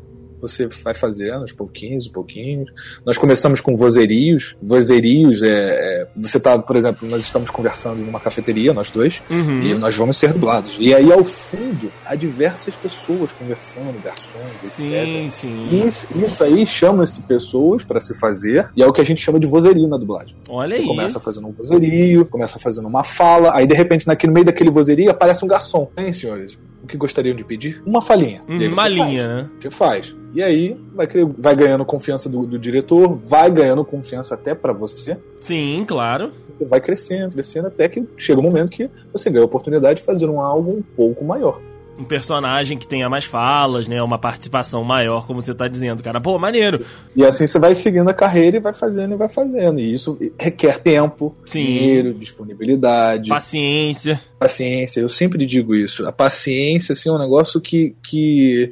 [0.43, 2.69] você vai fazendo aos pouquinhos, pouquinhos.
[3.05, 4.57] Nós começamos com vozerios.
[4.61, 9.61] Vozerios é, é você tá, por exemplo, nós estamos conversando numa cafeteria, nós dois, uhum.
[9.61, 10.75] e nós vamos ser dublados.
[10.79, 14.69] E aí ao fundo há diversas pessoas conversando, garçons, etc.
[14.69, 15.67] Sim, sim.
[15.71, 19.21] E isso, isso aí chama-se pessoas para se fazer, e é o que a gente
[19.21, 20.35] chama de vozerio na dublagem.
[20.49, 20.87] Olha você aí.
[20.87, 25.09] começa fazendo um vozerio, começa fazendo uma fala, aí de repente naquele meio daquele vozerio
[25.09, 25.89] aparece um garçom.
[25.97, 26.59] Hein, senhores?
[26.83, 27.81] O que gostariam de pedir?
[27.85, 28.43] Uma falinha.
[28.47, 29.49] Hum, uma linha, né?
[29.59, 30.15] Você faz.
[30.33, 35.17] E aí vai, vai ganhando confiança do, do diretor, vai ganhando confiança até para você.
[35.39, 36.31] Sim, claro.
[36.57, 40.05] Você vai crescendo, crescendo, até que chega um momento que você ganha a oportunidade de
[40.05, 41.59] fazer um algo um pouco maior
[41.97, 44.01] um personagem que tenha mais falas, né?
[44.01, 46.19] Uma participação maior, como você tá dizendo, cara.
[46.19, 46.83] Pô, maneiro.
[47.15, 49.79] E assim você vai seguindo a carreira e vai fazendo e vai fazendo.
[49.79, 51.63] E isso requer tempo, Sim.
[51.63, 53.29] dinheiro, disponibilidade.
[53.29, 54.19] Paciência.
[54.39, 54.99] Paciência.
[55.01, 56.05] Eu sempre digo isso.
[56.07, 58.71] A paciência, assim, é um negócio que, que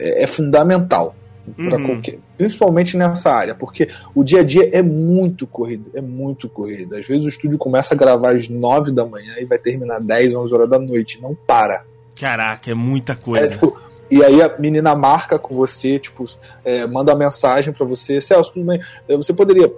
[0.00, 1.16] é, é fundamental.
[1.58, 1.86] Uhum.
[1.86, 6.94] Qualquer, principalmente nessa área, porque o dia a dia é muito corrido, é muito corrido.
[6.94, 10.34] Às vezes o estúdio começa a gravar às 9 da manhã e vai terminar 10,
[10.34, 11.84] 11 horas da noite, não para.
[12.20, 13.46] Caraca, é muita coisa.
[13.46, 13.80] É, tipo,
[14.10, 16.24] e aí a menina marca com você, tipo,
[16.64, 18.80] é, manda uma mensagem para você, Celso, tudo bem?
[19.08, 19.72] Você poderia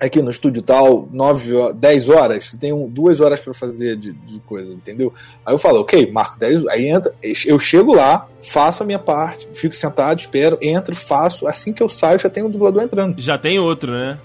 [0.00, 4.72] aqui no estúdio tal, 9, 10 horas, tenho duas horas para fazer de, de, coisa,
[4.72, 5.12] entendeu?
[5.44, 9.46] Aí eu falo, ok, marco 10, aí entra, eu chego lá, faço a minha parte,
[9.52, 13.20] fico sentado, espero, entro, faço, assim que eu saio já tem um dublador entrando.
[13.20, 14.18] Já tem outro, né?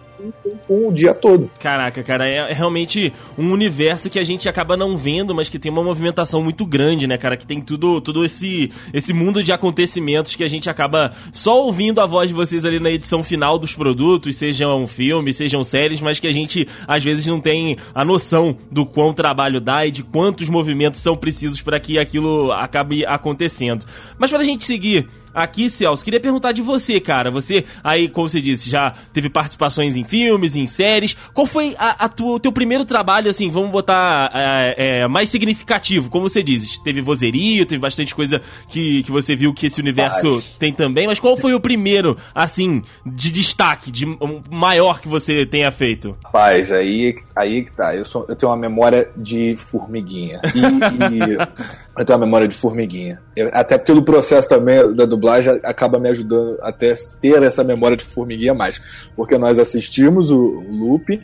[0.68, 1.50] O dia todo.
[1.60, 5.60] Caraca, cara, é, é, realmente um universo que a gente acaba não vendo, mas que
[5.60, 7.38] tem uma movimentação muito grande, né, cara?
[7.38, 12.02] Que tem tudo, tudo esse, esse mundo de acontecimentos que a gente acaba só ouvindo
[12.02, 16.20] a voz de vocês ali na edição final dos produtos, sejam filmes, sejam séries, mas
[16.20, 20.04] que a gente às vezes não tem a noção do quão trabalho dá e de
[20.04, 23.86] quantos movimentos são precisos para que aquilo acabe acontecendo.
[24.18, 27.30] Mas para a gente seguir aqui, Celso, queria perguntar de você, cara.
[27.30, 31.16] Você aí, como você disse, já teve participações em filmes, em séries.
[31.34, 35.30] Qual foi a, a tua, o teu primeiro trabalho, assim, vamos botar é, é, mais
[35.30, 36.10] significativo?
[36.10, 40.42] Como você diz, teve vozerio, teve bastante coisa que, que você viu que esse universo
[40.58, 44.06] tem também, mas qual foi o primeiro, assim, de destaque, de
[44.50, 46.16] maior que você tenha feito?
[46.24, 47.96] Rapaz, aí, aí que tá.
[47.96, 50.40] Eu, sou, eu tenho uma memória de formiguinha.
[50.54, 51.34] E, e
[51.98, 53.22] eu tenho uma memória de formiguinha.
[53.36, 57.64] Eu, até porque no processo também da dublagem dublagem acaba me ajudando até ter essa
[57.64, 58.80] memória de formiguinha mais.
[59.16, 61.22] Porque nós assistimos o, loop,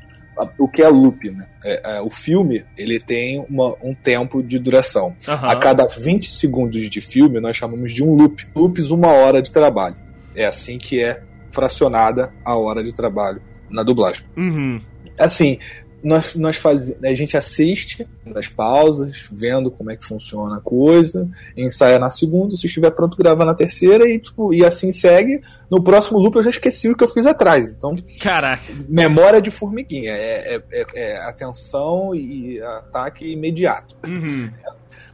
[0.58, 1.46] o que é loop, né?
[1.64, 5.16] É, é, o filme ele tem uma, um tempo de duração.
[5.28, 5.50] Uhum.
[5.50, 8.48] A cada 20 segundos de filme nós chamamos de um loop.
[8.56, 9.96] Loops, uma hora de trabalho.
[10.36, 14.24] É assim que é fracionada a hora de trabalho na dublagem.
[14.36, 14.82] Uhum.
[15.20, 15.60] Assim,
[16.04, 21.30] nós, nós faz, a gente assiste nas pausas, vendo como é que funciona a coisa,
[21.56, 25.42] ensaia na segunda, se estiver pronto, grava na terceira e, tipo, e assim segue.
[25.70, 27.70] No próximo loop eu já esqueci o que eu fiz atrás.
[27.70, 28.64] Então, Caraca.
[28.88, 30.12] memória de formiguinha.
[30.12, 33.96] É, é, é, é atenção e ataque imediato.
[34.08, 34.50] Uhum.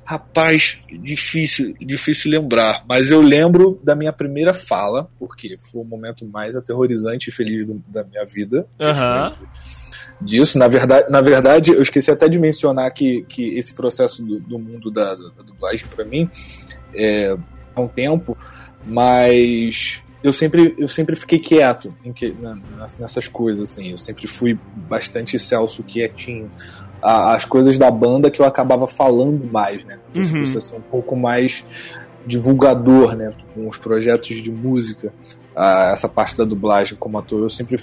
[0.03, 6.25] Rapaz, difícil, difícil lembrar, mas eu lembro da minha primeira fala, porque foi o momento
[6.25, 8.65] mais aterrorizante e feliz do, da minha vida.
[8.79, 9.47] Uhum
[10.21, 10.57] disso.
[10.57, 14.59] Na verdade, na verdade, eu esqueci até de mencionar que, que esse processo do, do
[14.59, 16.29] mundo da, da dublagem, para mim,
[16.93, 17.35] é
[17.75, 18.37] um tempo,
[18.85, 22.35] mas eu sempre, eu sempre fiquei quieto em que,
[22.99, 23.91] nessas coisas, assim.
[23.91, 26.51] Eu sempre fui bastante Celso quietinho.
[27.01, 29.99] As coisas da banda que eu acabava falando mais, né?
[30.15, 30.39] Esse uhum.
[30.39, 31.63] processo um pouco mais
[32.25, 33.31] divulgador, né?
[33.53, 35.13] Com os projetos de música,
[35.55, 37.79] essa parte da dublagem como ator, eu sempre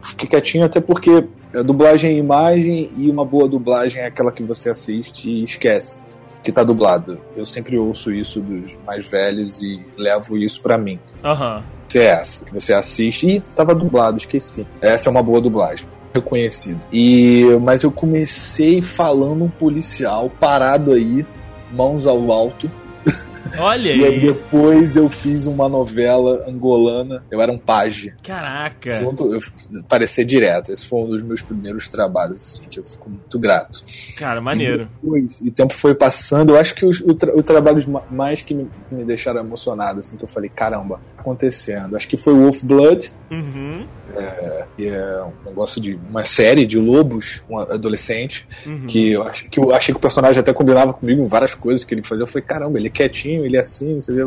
[0.00, 4.42] fiquei quietinho, até porque a dublagem é imagem e uma boa dublagem é aquela que
[4.42, 6.04] você assiste e esquece
[6.42, 7.18] que tá dublado.
[7.36, 10.98] Eu sempre ouço isso dos mais velhos e levo isso para mim.
[11.24, 11.56] Aham.
[11.56, 11.76] Uhum.
[11.94, 14.66] É essa, que você assiste e tava dublado, esqueci.
[14.80, 16.80] Essa é uma boa dublagem reconhecido.
[16.92, 21.24] E mas eu comecei falando um policial parado aí,
[21.72, 22.70] mãos ao alto,
[23.58, 24.00] Olha aí.
[24.00, 27.24] E aí depois eu fiz uma novela angolana.
[27.30, 28.14] Eu era um page.
[28.22, 28.96] Caraca.
[28.96, 29.40] Junto, eu
[29.88, 30.72] parecer direto.
[30.72, 33.84] Esse foi um dos meus primeiros trabalhos, assim, que eu fico muito grato.
[34.16, 34.82] Cara, maneiro.
[34.82, 36.54] E, depois, e o tempo foi passando.
[36.54, 40.16] Eu acho que os, o, tra o trabalho mais que me, me deixaram emocionado, assim,
[40.16, 41.96] que eu falei, caramba, acontecendo.
[41.96, 43.10] Acho que foi Wolf Blood.
[43.30, 43.86] Uhum.
[44.16, 48.86] É, que é um negócio de uma série de lobos, um adolescente, uhum.
[48.86, 51.92] que, eu que eu achei que o personagem até combinava comigo em várias coisas que
[51.92, 52.22] ele fazia.
[52.22, 54.22] Eu falei, caramba, ele é quietinho, ele é assim, você vê,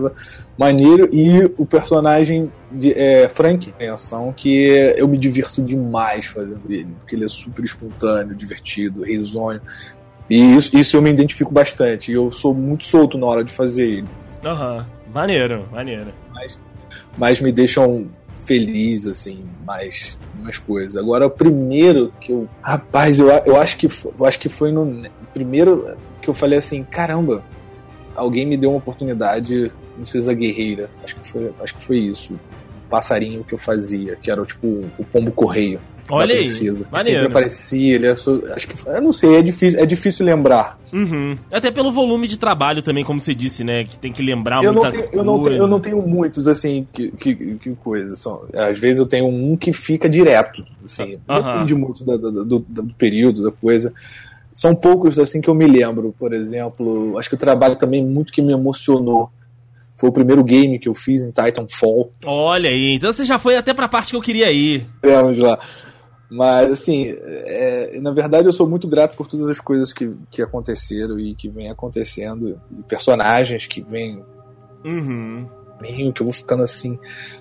[0.57, 1.09] maneiro.
[1.11, 6.89] E o personagem de é, Frank tem ação que eu me divirto demais fazendo ele,
[6.99, 9.61] porque ele é super espontâneo, divertido, risonho.
[10.29, 12.11] E isso, isso eu me identifico bastante.
[12.11, 14.07] Eu sou muito solto na hora de fazer ele.
[14.43, 14.85] Aham, uhum.
[15.13, 16.13] maneiro, maneiro.
[16.33, 16.59] Mas,
[17.17, 18.07] mas me deixam
[18.45, 20.97] feliz, assim, mais umas coisas.
[20.97, 22.47] Agora, o primeiro que eu.
[22.61, 26.83] Rapaz, eu, eu, acho, que, eu acho que foi no primeiro que eu falei assim:
[26.83, 27.43] caramba,
[28.19, 30.89] alguém me deu uma oportunidade no Cisa Guerreira.
[31.03, 32.33] Acho que foi, acho que foi isso.
[32.33, 35.79] O passarinho que eu fazia, que era tipo o pombo correio.
[36.11, 36.49] Olha aí,
[36.91, 37.21] maneiro.
[37.21, 40.79] Sempre aparecia, ele é acho que eu não sei, é difícil, é difícil lembrar.
[40.91, 41.37] Uhum.
[41.51, 44.73] Até pelo volume de trabalho também, como você disse, né, que tem que lembrar eu
[44.73, 45.17] muita não tenho, coisa.
[45.17, 48.97] Eu não, tenho, eu não tenho muitos assim que, que, que coisa, são, às vezes
[48.97, 51.41] eu tenho um que fica direto, assim, uhum.
[51.41, 53.93] depende muito do, do, do, do período da coisa.
[54.53, 58.33] São poucos assim que eu me lembro, por exemplo, acho que o trabalho também muito
[58.33, 59.29] que me emocionou
[59.95, 62.11] foi o primeiro game que eu fiz em Titanfall.
[62.25, 64.85] Olha aí, então você já foi até pra parte que eu queria ir.
[65.03, 65.59] Vamos lá.
[66.29, 70.41] Mas, assim, é, na verdade eu sou muito grato por todas as coisas que, que
[70.41, 74.23] aconteceram e que vem acontecendo, e personagens que vêm.
[74.85, 75.47] Uhum.
[76.13, 76.99] Que eu vou ficando assim.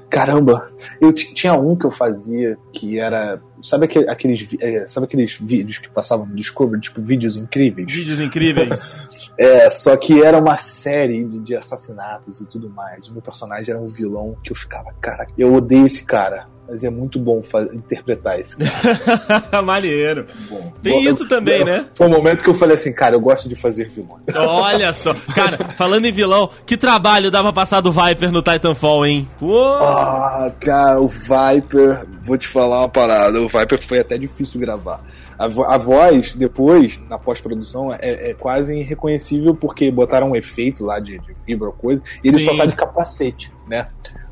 [0.08, 0.70] Caramba,
[1.00, 3.40] eu tinha um que eu fazia que era.
[3.62, 7.92] Sabe aqueles, é, sabe aqueles vídeos que passavam no Discovery, tipo vídeos incríveis?
[7.92, 9.00] Vídeos incríveis.
[9.36, 13.08] é, só que era uma série de, de assassinatos e tudo mais.
[13.08, 16.84] O meu personagem era um vilão que eu ficava, cara, eu odeio esse cara mas
[16.84, 17.40] é muito bom
[17.72, 19.62] interpretar esse cara.
[19.62, 20.26] Maneiro.
[20.50, 20.72] Bom.
[20.82, 21.86] Tem bom, isso eu, também, eu, né?
[21.94, 24.20] Foi um momento que eu falei assim, cara, eu gosto de fazer vilão.
[24.36, 25.14] Olha só.
[25.34, 29.26] Cara, falando em vilão, que trabalho dava passar do Viper no Titanfall, hein?
[29.38, 29.58] Pô.
[29.62, 35.00] Ah, cara, o Viper, vou te falar uma parada, o Viper foi até difícil gravar.
[35.38, 37.98] A, a voz, depois, na pós-produção, é,
[38.30, 42.38] é, quase irreconhecível porque botaram um efeito lá de, de fibra ou coisa, e ele
[42.40, 42.44] Sim.
[42.44, 43.86] só tá de capacete, né?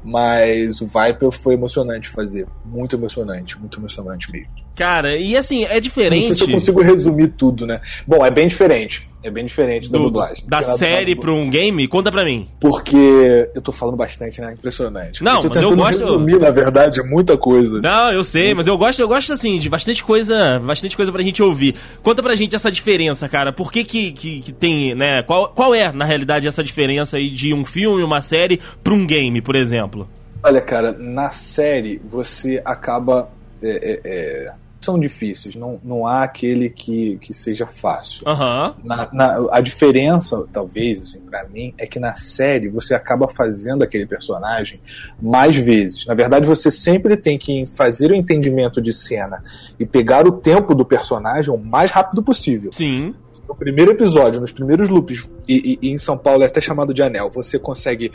[0.07, 2.47] Mas o Viper foi emocionante fazer.
[2.65, 4.66] Muito emocionante, muito emocionante mesmo.
[4.77, 6.29] Cara, e assim, é diferente.
[6.29, 7.81] Não sei se eu consigo resumir tudo, né?
[8.07, 9.09] Bom, é bem diferente.
[9.25, 10.45] É bem diferente da dublagem.
[10.47, 11.89] Da série para um game?
[11.89, 12.47] Conta pra mim.
[12.61, 14.53] Porque eu tô falando bastante, né?
[14.53, 15.25] Impressionante.
[15.25, 16.05] Não, eu mas eu gosto.
[16.05, 17.81] resumir, na verdade, muita coisa.
[17.81, 21.23] Não, eu sei, mas eu gosto, eu gosto assim, de bastante coisa, bastante coisa pra
[21.23, 21.75] gente ouvir.
[22.03, 23.53] Conta pra gente essa diferença, cara.
[23.53, 25.23] Por que que, que, que tem, né?
[25.23, 29.07] Qual, qual é, na realidade, essa diferença aí de um filme, uma série, pra um
[29.07, 30.09] game, por exemplo?
[30.45, 33.31] Olha, cara, na série você acaba.
[33.63, 38.27] É, é, é são difíceis, não, não há aquele que, que seja fácil.
[38.27, 38.75] Uhum.
[38.85, 43.83] Na, na, a diferença, talvez, assim, para mim, é que na série você acaba fazendo
[43.83, 44.81] aquele personagem
[45.21, 46.07] mais vezes.
[46.07, 49.43] Na verdade, você sempre tem que fazer o entendimento de cena
[49.79, 52.71] e pegar o tempo do personagem o mais rápido possível.
[52.73, 53.15] Sim
[53.49, 56.93] no primeiro episódio, nos primeiros loops, e, e, e, em São Paulo é até chamado
[56.93, 58.11] de anel, você consegue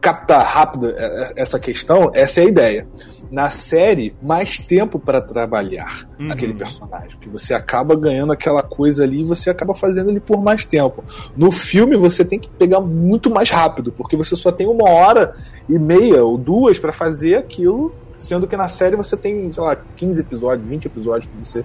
[0.00, 2.88] captar rápido é, é, essa questão, essa é a ideia.
[3.30, 6.30] Na série, mais tempo para trabalhar uhum.
[6.30, 10.42] aquele personagem, porque você acaba ganhando aquela coisa ali e você acaba fazendo ele por
[10.42, 11.02] mais tempo.
[11.36, 15.34] No filme, você tem que pegar muito mais rápido, porque você só tem uma hora
[15.68, 19.76] e meia ou duas para fazer aquilo, sendo que na série você tem, sei lá,
[19.96, 21.64] 15 episódios, 20 episódios para você.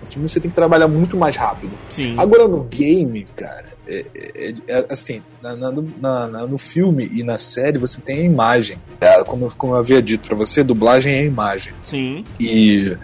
[0.00, 1.72] No filme você tem que trabalhar muito mais rápido.
[1.88, 2.18] Sim.
[2.18, 7.38] Agora no game, cara, é, é, é, assim, na, na, na, no filme e na
[7.38, 8.78] série você tem a imagem.
[9.00, 11.74] É, como, como eu havia dito para você, dublagem é a imagem.
[11.82, 12.24] Sim.
[12.38, 12.96] E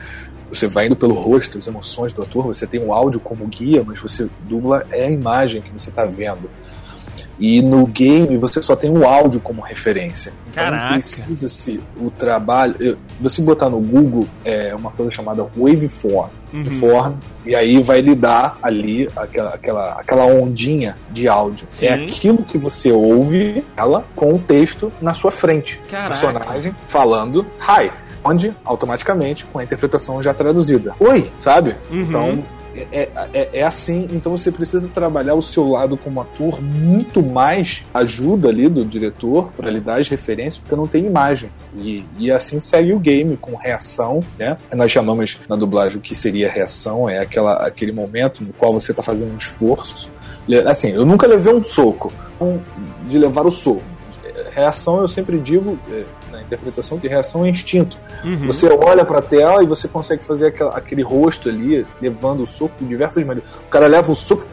[0.48, 3.82] você vai indo pelo rosto, as emoções do ator, você tem o áudio como guia,
[3.84, 6.48] mas você dubla é a imagem que você está vendo.
[7.38, 10.32] E no game você só tem o áudio como referência.
[10.50, 10.94] Então Caraca.
[10.94, 12.98] precisa-se o trabalho.
[13.20, 16.30] Você botar no Google é uma coisa chamada waveform.
[16.52, 16.64] Uhum.
[16.78, 21.68] Form, e aí vai lhe dar ali aquela, aquela, aquela ondinha de áudio.
[21.72, 21.86] É Sim.
[21.86, 25.80] É aquilo que você ouve ela com o texto na sua frente.
[25.88, 26.16] Caraca.
[26.16, 27.90] O personagem falando hi
[28.24, 30.94] onde automaticamente com a interpretação já traduzida.
[30.98, 31.76] Oi, sabe?
[31.90, 32.00] Uhum.
[32.00, 32.44] Então
[32.92, 37.84] é, é, é, assim, então você precisa trabalhar o seu lado como ator muito mais
[37.94, 41.50] ajuda ali do diretor para lhe dar as referências, porque não tem imagem.
[41.76, 44.58] E, e assim segue o game, com reação, né?
[44.74, 48.90] Nós chamamos na dublagem o que seria reação, é aquela, aquele momento no qual você
[48.90, 50.10] está fazendo um esforço.
[50.66, 52.12] Assim, eu nunca levei um soco,
[53.06, 53.82] de levar o soco.
[54.52, 56.04] Reação, eu sempre digo, é,
[56.46, 57.98] interpretação que reação é instinto.
[58.24, 58.46] Uhum.
[58.46, 62.46] Você olha para a tela e você consegue fazer aquela, aquele rosto ali, levando o
[62.46, 63.50] soco de diversas maneiras.
[63.66, 64.46] O cara leva o soco.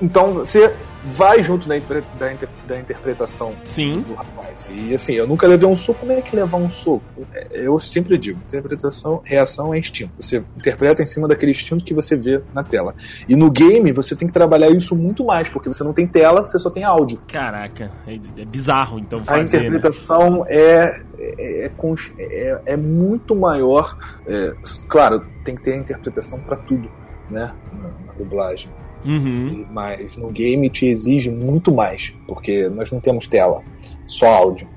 [0.00, 2.32] Então você vai junto da, da,
[2.66, 4.02] da interpretação Sim.
[4.02, 4.70] do rapaz.
[4.72, 7.02] E assim, eu nunca levei um soco, como é que levar um soco?
[7.32, 10.12] É, eu sempre digo, interpretação, reação é instinto.
[10.18, 12.94] Você interpreta em cima daquele instinto que você vê na tela.
[13.28, 16.40] E no game você tem que trabalhar isso muito mais, porque você não tem tela,
[16.40, 17.20] você só tem áudio.
[17.26, 19.66] Caraca, é, é bizarro então fazer, A né?
[19.68, 20.46] interpretação né?
[20.50, 21.70] é, é,
[22.18, 23.96] é, é, muito maior.
[24.26, 24.54] É,
[24.88, 26.90] claro, tem que ter a interpretação para tudo,
[27.30, 27.52] né?
[27.72, 28.70] Na, na dublagem.
[29.04, 29.66] Uhum.
[29.70, 33.62] Mas no game te exige muito mais, porque nós não temos tela,
[34.06, 34.68] só áudio.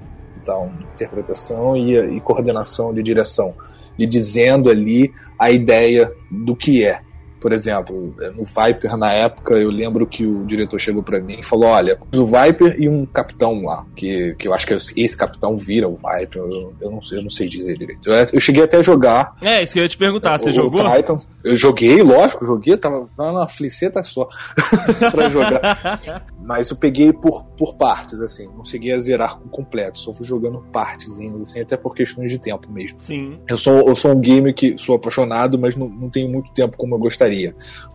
[0.42, 3.54] Então, interpretação e, e coordenação de direção,
[3.98, 7.02] de dizendo ali a ideia do que é.
[7.40, 11.44] Por exemplo, no Viper, na época, eu lembro que o diretor chegou para mim e
[11.44, 15.56] falou: Olha, o Viper e um capitão lá, que, que eu acho que esse capitão
[15.56, 18.10] vira o Viper, eu, eu, não, eu não sei dizer direito.
[18.10, 19.36] Eu, eu, cheguei até a jogar.
[19.42, 20.96] É, isso que eu ia te perguntar, você o, jogou?
[20.96, 21.20] Titan.
[21.44, 24.28] Eu joguei, lógico, joguei, tava, tava na fliceta só
[25.12, 26.26] pra jogar.
[26.44, 30.64] Mas eu peguei por, por partes, assim, não cheguei a zerar completo, só fui jogando
[30.72, 33.00] partezinhas, assim, até por questões de tempo mesmo.
[33.00, 33.40] Sim.
[33.48, 36.78] Eu sou, eu sou um gamer que sou apaixonado, mas não, não tenho muito tempo
[36.78, 37.25] como eu gostaria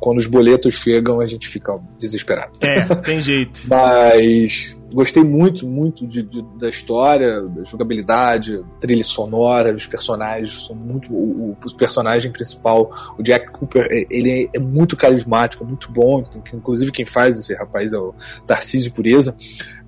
[0.00, 2.52] quando os boletos chegam, a gente fica desesperado.
[2.60, 3.62] É, tem jeito.
[3.66, 10.76] Mas gostei muito, muito de, de, da história, da jogabilidade, trilha sonora, os personagens são
[10.76, 11.12] muito.
[11.12, 16.24] O, o, personagem principal, o Jack Cooper, é, ele é, muito carismático, muito bom.
[16.52, 18.14] Inclusive, quem faz esse rapaz é o
[18.46, 19.36] Tarcísio Pureza.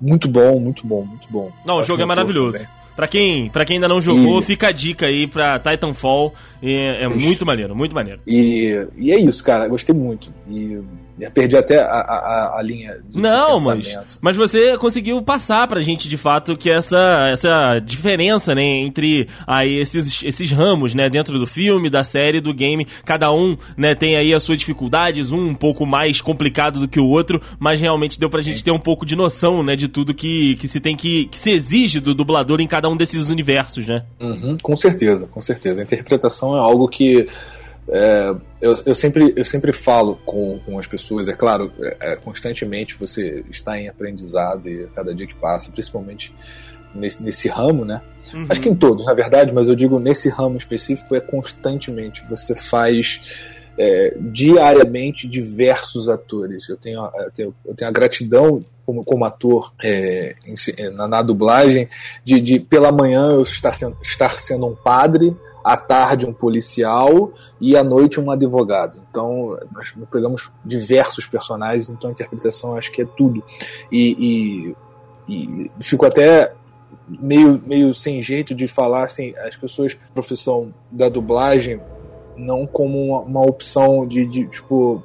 [0.01, 1.51] Muito bom, muito bom, muito bom.
[1.65, 2.57] Não, o jogo é maravilhoso.
[2.57, 2.82] Também.
[2.95, 4.43] Pra quem, pra quem ainda não jogou, e...
[4.43, 6.33] fica a dica aí pra Titanfall.
[6.61, 8.19] É, é muito maneiro, muito maneiro.
[8.25, 9.67] E, e é isso, cara.
[9.67, 10.33] Gostei muito.
[10.49, 10.79] E
[11.19, 15.81] Já perdi até a, a, a linha de Não, mas, mas você conseguiu passar pra
[15.81, 21.37] gente, de fato, que essa, essa diferença, né, entre aí esses, esses ramos, né, dentro
[21.37, 25.53] do filme, da série, do game, cada um, né, tem aí as suas dificuldades, um
[25.53, 28.79] um pouco mais complicado do que o outro, mas realmente deu pra gente ter um
[28.79, 32.13] pouco de noção, né, de tudo que, que se tem que, que se exige do
[32.15, 34.03] dublador em cada um desses universos, né?
[34.19, 35.81] Uhum, com certeza, com certeza.
[35.81, 37.27] A interpretação é algo que
[37.87, 42.15] é, eu, eu, sempre, eu sempre falo com, com as pessoas, é claro, é, é,
[42.15, 46.33] constantemente você está em aprendizado e cada dia que passa, principalmente
[46.95, 48.01] nesse, nesse ramo, né?
[48.33, 48.45] Uhum.
[48.49, 52.23] Acho que em todos, na verdade, mas eu digo nesse ramo específico é constantemente.
[52.29, 53.21] Você faz
[53.77, 56.69] é, diariamente diversos atores.
[56.69, 60.55] Eu tenho, eu tenho, eu tenho a gratidão como, como ator é, em,
[60.91, 61.87] na, na, dublagem
[62.23, 67.31] de, de, pela manhã eu estar sendo, estar sendo um padre à tarde um policial
[67.59, 68.99] e à noite um advogado.
[69.09, 73.43] Então, nós pegamos diversos personagens, então a interpretação acho que é tudo.
[73.91, 74.75] E,
[75.27, 76.53] e, e fico até
[77.07, 81.79] meio, meio sem jeito de falar assim, as pessoas, profissão da dublagem,
[82.35, 85.01] não como uma, uma opção de, de tipo,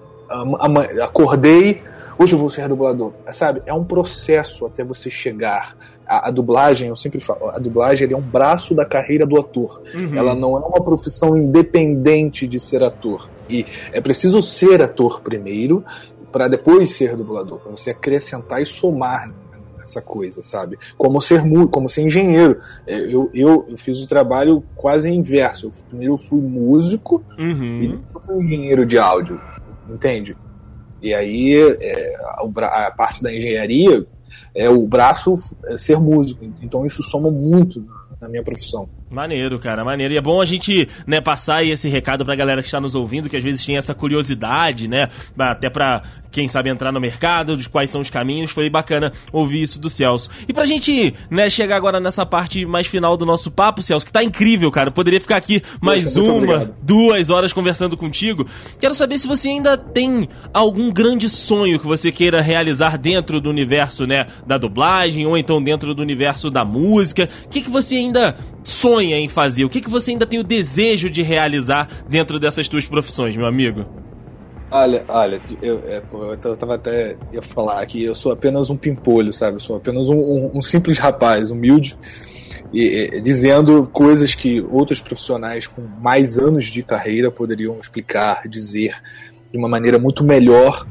[1.03, 1.83] acordei,
[2.19, 3.13] hoje eu vou ser dublador.
[3.33, 3.63] Sabe?
[3.67, 5.77] É um processo até você chegar
[6.09, 9.83] a, a, dublagem, eu sempre falo, a dublagem é um braço da carreira do ator.
[9.95, 10.17] Uhum.
[10.17, 13.29] Ela não é uma profissão independente de ser ator.
[13.49, 15.85] E é preciso ser ator primeiro
[16.33, 19.33] para depois ser dublador, para você acrescentar e somar
[19.83, 20.79] essa coisa, sabe?
[20.97, 22.61] Como ser como ser engenheiro.
[22.87, 25.67] É, eu, eu, eu fiz o trabalho quase inverso.
[25.67, 27.83] Eu, primeiro eu fui músico uhum.
[27.83, 29.41] e depois fui engenheiro de áudio,
[29.89, 30.37] entende?
[31.01, 34.07] E aí é, a, a, parte da engenharia
[34.59, 35.37] é o braço
[35.67, 36.45] é ser músico.
[36.61, 37.87] Então isso soma muito
[38.21, 38.89] na minha profissão.
[39.11, 40.13] Maneiro, cara, maneiro.
[40.13, 43.29] E é bom a gente, né, passar esse recado pra galera que está nos ouvindo,
[43.29, 47.69] que às vezes tem essa curiosidade, né, até pra quem sabe entrar no mercado, de
[47.69, 48.51] quais são os caminhos.
[48.51, 50.29] Foi bacana ouvir isso do Celso.
[50.47, 54.13] E pra gente, né, chegar agora nessa parte mais final do nosso papo, Celso, que
[54.13, 54.91] tá incrível, cara.
[54.91, 58.47] poderia ficar aqui mais Poxa, uma, duas horas conversando contigo.
[58.79, 63.49] Quero saber se você ainda tem algum grande sonho que você queira realizar dentro do
[63.49, 67.29] universo, né, da dublagem ou então dentro do universo da música.
[67.45, 68.35] O que, que você ainda
[68.65, 69.65] sonha em fazer?
[69.65, 73.47] O que, que você ainda tem o desejo de realizar dentro dessas tuas profissões, meu
[73.47, 73.85] amigo?
[74.71, 79.33] Olha, olha, eu, é, eu tava até ia falar aqui, eu sou apenas um pimpolho,
[79.33, 79.57] sabe?
[79.57, 81.97] Eu sou apenas um, um, um simples rapaz, humilde,
[82.73, 88.95] e, e, dizendo coisas que outros profissionais com mais anos de carreira poderiam explicar, dizer
[89.51, 90.87] de uma maneira muito melhor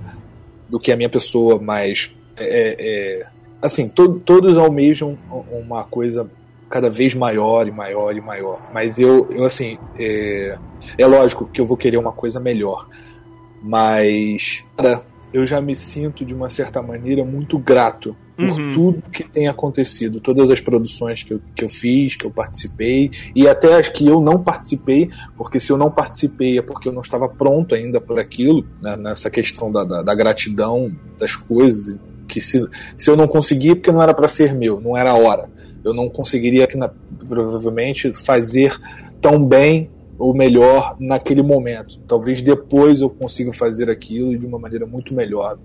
[0.67, 5.17] do que a minha pessoa, mas é, é, assim, to, todos almejam
[5.51, 6.29] uma coisa
[6.69, 8.59] cada vez maior e maior e maior.
[8.73, 10.57] Mas eu, eu assim, é,
[10.97, 12.87] é lógico que eu vou querer uma coisa melhor.
[13.61, 15.03] Mas, cara,
[15.33, 18.71] eu já me sinto de uma certa maneira muito grato por uhum.
[18.71, 23.09] tudo que tem acontecido, todas as produções que eu, que eu fiz, que eu participei,
[23.35, 26.93] e até as que eu não participei, porque se eu não participei é porque eu
[26.93, 31.97] não estava pronto ainda por aquilo, né, nessa questão da, da, da, gratidão das coisas,
[32.27, 35.11] que se, se eu não consegui, é porque não era para ser meu, não era
[35.11, 35.49] a hora
[35.87, 36.89] eu não conseguiria na,
[37.27, 38.77] provavelmente fazer
[39.21, 41.99] tão bem ou melhor naquele momento.
[42.07, 45.57] Talvez depois eu consiga fazer aquilo de uma maneira muito melhor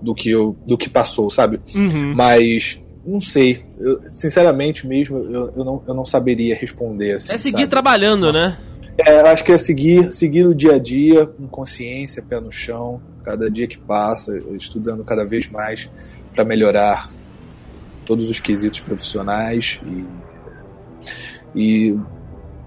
[0.00, 1.60] do que eu, do que passou, sabe?
[1.74, 2.14] Uhum.
[2.14, 7.32] Mas não sei, eu, sinceramente mesmo, eu, eu, não, eu não saberia responder assim.
[7.32, 7.70] É seguir sabe?
[7.70, 8.56] trabalhando, né?
[8.96, 13.00] É, acho que é seguir, seguir o dia a dia com consciência, pé no chão,
[13.24, 15.90] cada dia que passa, estudando cada vez mais
[16.34, 17.08] para melhorar
[18.04, 20.04] todos os quesitos profissionais e,
[21.54, 21.98] e,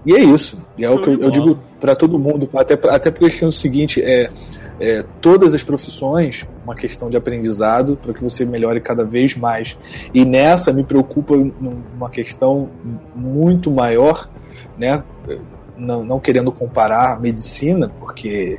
[0.04, 0.64] e é isso.
[0.76, 3.52] E é o que eu, eu digo para todo mundo, até, até porque é o
[3.52, 4.28] seguinte, é,
[4.80, 9.76] é, todas as profissões, uma questão de aprendizado para que você melhore cada vez mais.
[10.14, 12.68] E nessa me preocupa uma questão
[13.14, 14.28] muito maior,
[14.76, 15.02] né?
[15.76, 18.58] Não, não querendo comparar a medicina, porque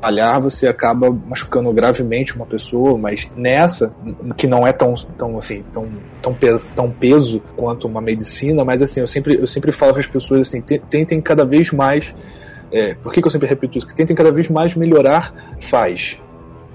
[0.00, 3.94] falhar, você acaba machucando gravemente uma pessoa, mas nessa,
[4.36, 5.88] que não é tão, tão assim, tão,
[6.22, 10.00] tão, peso, tão peso quanto uma medicina, mas assim, eu sempre, eu sempre falo para
[10.00, 12.14] as pessoas assim, tentem cada vez mais.
[12.70, 13.86] É, por que, que eu sempre repito isso?
[13.86, 16.20] Que tentem cada vez mais melhorar, faz.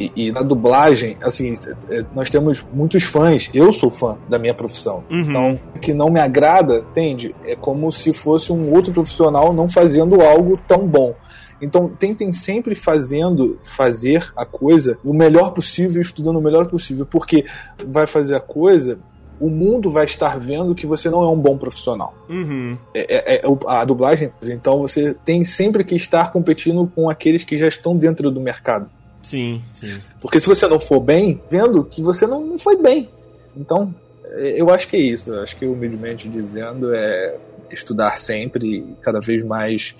[0.01, 1.53] E, e, na dublagem, assim,
[1.89, 3.49] é, nós temos muitos fãs.
[3.53, 5.03] Eu sou fã da minha profissão.
[5.09, 5.19] Uhum.
[5.21, 7.35] Então, o que não me agrada, entende?
[7.45, 11.13] É como se fosse um outro profissional não fazendo algo tão bom.
[11.61, 17.45] Então tentem sempre fazendo fazer a coisa o melhor possível, estudando o melhor possível, porque
[17.85, 18.97] vai fazer a coisa
[19.41, 22.13] o mundo vai estar vendo que você não é um bom profissional.
[22.29, 22.77] Uhum.
[22.93, 27.57] É, é, é, a dublagem, então você tem sempre que estar competindo com aqueles que
[27.57, 28.87] já estão dentro do mercado.
[29.21, 29.99] Sim, sim.
[30.19, 33.09] Porque se você não for bem, vendo que você não, não foi bem.
[33.55, 33.93] Então,
[34.25, 35.33] é, eu acho que é isso.
[35.33, 37.37] Eu acho que humildemente dizendo é
[37.71, 39.95] estudar sempre, cada vez mais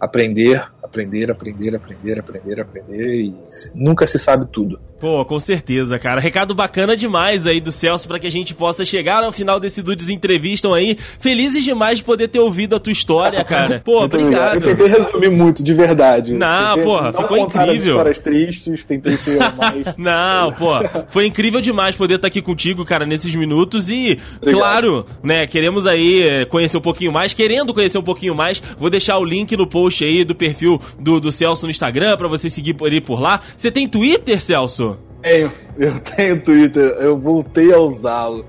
[0.00, 3.34] aprender, aprender, aprender, aprender, aprender, aprender e
[3.74, 4.78] nunca se sabe tudo.
[5.00, 6.20] Pô, com certeza, cara.
[6.20, 9.80] Recado bacana demais aí do Celso para que a gente possa chegar ao final desse
[9.80, 10.96] Dudes Entrevistam aí.
[11.20, 13.80] Felizes demais de poder ter ouvido a tua história, cara.
[13.84, 14.56] Pô, obrigado.
[14.56, 16.32] Eu tentei resumir muito, de verdade.
[16.32, 17.84] Não, tentei, porra, não ficou incrível.
[17.84, 19.84] histórias tristes, tentei ser mais...
[19.96, 20.72] não, pô,
[21.08, 24.60] foi incrível demais poder estar aqui contigo, cara, nesses minutos e, obrigado.
[24.60, 28.90] claro, né, queremos aí eh, conhecer um pouquinho mais, querendo conhecer um pouquinho mais, vou
[28.90, 32.50] deixar o link no post aí do perfil do, do Celso no Instagram para você
[32.50, 33.40] seguir ele por lá.
[33.56, 34.87] Você tem Twitter, Celso?
[35.22, 38.46] Tenho, eu tenho Twitter, eu voltei a usá-lo.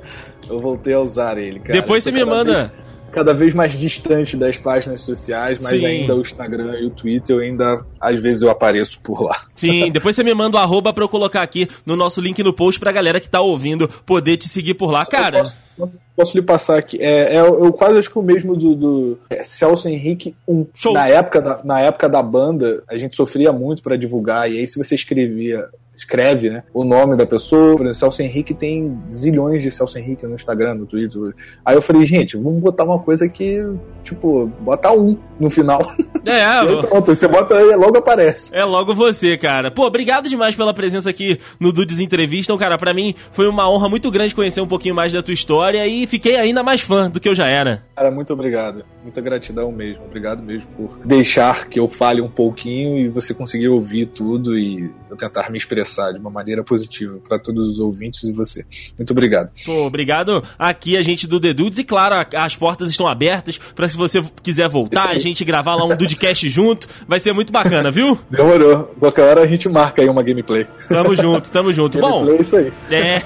[0.49, 1.79] Eu voltei a usar ele, cara.
[1.79, 2.53] Depois você me manda.
[2.53, 5.85] Vez, cada vez mais distante das páginas sociais, mas Sim.
[5.85, 9.45] ainda o Instagram e o Twitter, eu ainda, às vezes, eu apareço por lá.
[9.55, 12.53] Sim, depois você me manda o arroba pra eu colocar aqui no nosso link no
[12.53, 15.39] post pra galera que tá ouvindo poder te seguir por lá, cara.
[15.39, 16.97] Posso, posso lhe passar aqui.
[17.01, 20.67] É, é, eu quase acho que o mesmo do, do é, Celso Henrique 1.
[20.73, 20.93] Show.
[20.93, 24.67] Na época, da, na época da banda, a gente sofria muito para divulgar, e aí
[24.67, 25.67] se você escrevia
[25.99, 27.75] escreve né, o nome da pessoa.
[27.75, 31.33] Por exemplo, Celso Henrique tem zilhões de Celso Henrique no Instagram, no Twitter.
[31.63, 33.63] Aí eu falei, gente, vamos botar uma coisa que,
[34.03, 35.81] tipo, bota um no final.
[36.25, 38.55] É, aí, pronto, você bota aí, logo aparece.
[38.55, 39.69] É logo você, cara.
[39.69, 42.51] Pô, obrigado demais pela presença aqui no Dudes Entrevista.
[42.51, 45.33] Então, cara, para mim foi uma honra muito grande conhecer um pouquinho mais da tua
[45.33, 47.83] história e fiquei ainda mais fã do que eu já era.
[47.95, 48.85] Cara, muito obrigado.
[49.03, 50.05] Muita gratidão mesmo.
[50.05, 54.89] Obrigado mesmo por deixar que eu fale um pouquinho e você conseguir ouvir tudo e
[55.09, 58.63] eu tentar me expressar expressar de uma maneira positiva para todos os ouvintes e você.
[58.97, 59.51] Muito obrigado.
[59.65, 63.89] Pô, obrigado aqui a gente do The Dudes e claro, as portas estão abertas para
[63.89, 67.89] se você quiser voltar, a gente gravar lá um Dudecast junto, vai ser muito bacana,
[67.91, 68.17] viu?
[68.29, 68.95] Demorou.
[68.99, 70.67] Qualquer hora a gente marca aí uma gameplay.
[70.87, 71.99] Tamo junto, tamo junto.
[71.99, 72.71] Bom, é isso aí.
[72.91, 73.21] É.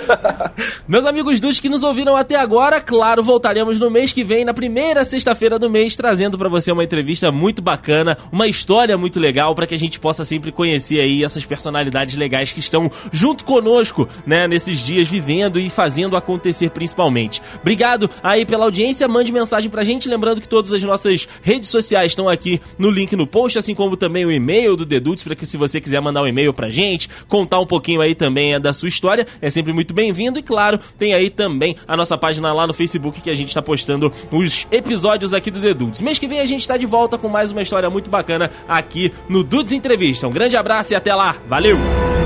[0.86, 4.52] Meus amigos Dudes que nos ouviram até agora, claro, voltaremos no mês que vem, na
[4.52, 9.54] primeira sexta-feira do mês, trazendo para você uma entrevista muito bacana, uma história muito legal
[9.54, 13.44] para que a gente possa sempre conhecer aí essas personagens personalidades legais que estão junto
[13.44, 17.40] conosco, né, nesses dias vivendo e fazendo acontecer principalmente.
[17.60, 22.12] Obrigado aí pela audiência, mande mensagem pra gente, lembrando que todas as nossas redes sociais
[22.12, 25.46] estão aqui no link no post, assim como também o e-mail do Dedutos, para que
[25.46, 28.88] se você quiser mandar um e-mail pra gente, contar um pouquinho aí também da sua
[28.88, 32.74] história, é sempre muito bem-vindo e claro, tem aí também a nossa página lá no
[32.74, 36.00] Facebook que a gente está postando os episódios aqui do Dedutos.
[36.00, 39.12] Mês que vem a gente está de volta com mais uma história muito bacana aqui
[39.28, 40.26] no Dudes Entrevista.
[40.26, 41.36] Um grande abraço e até lá.
[41.60, 42.19] Valeu!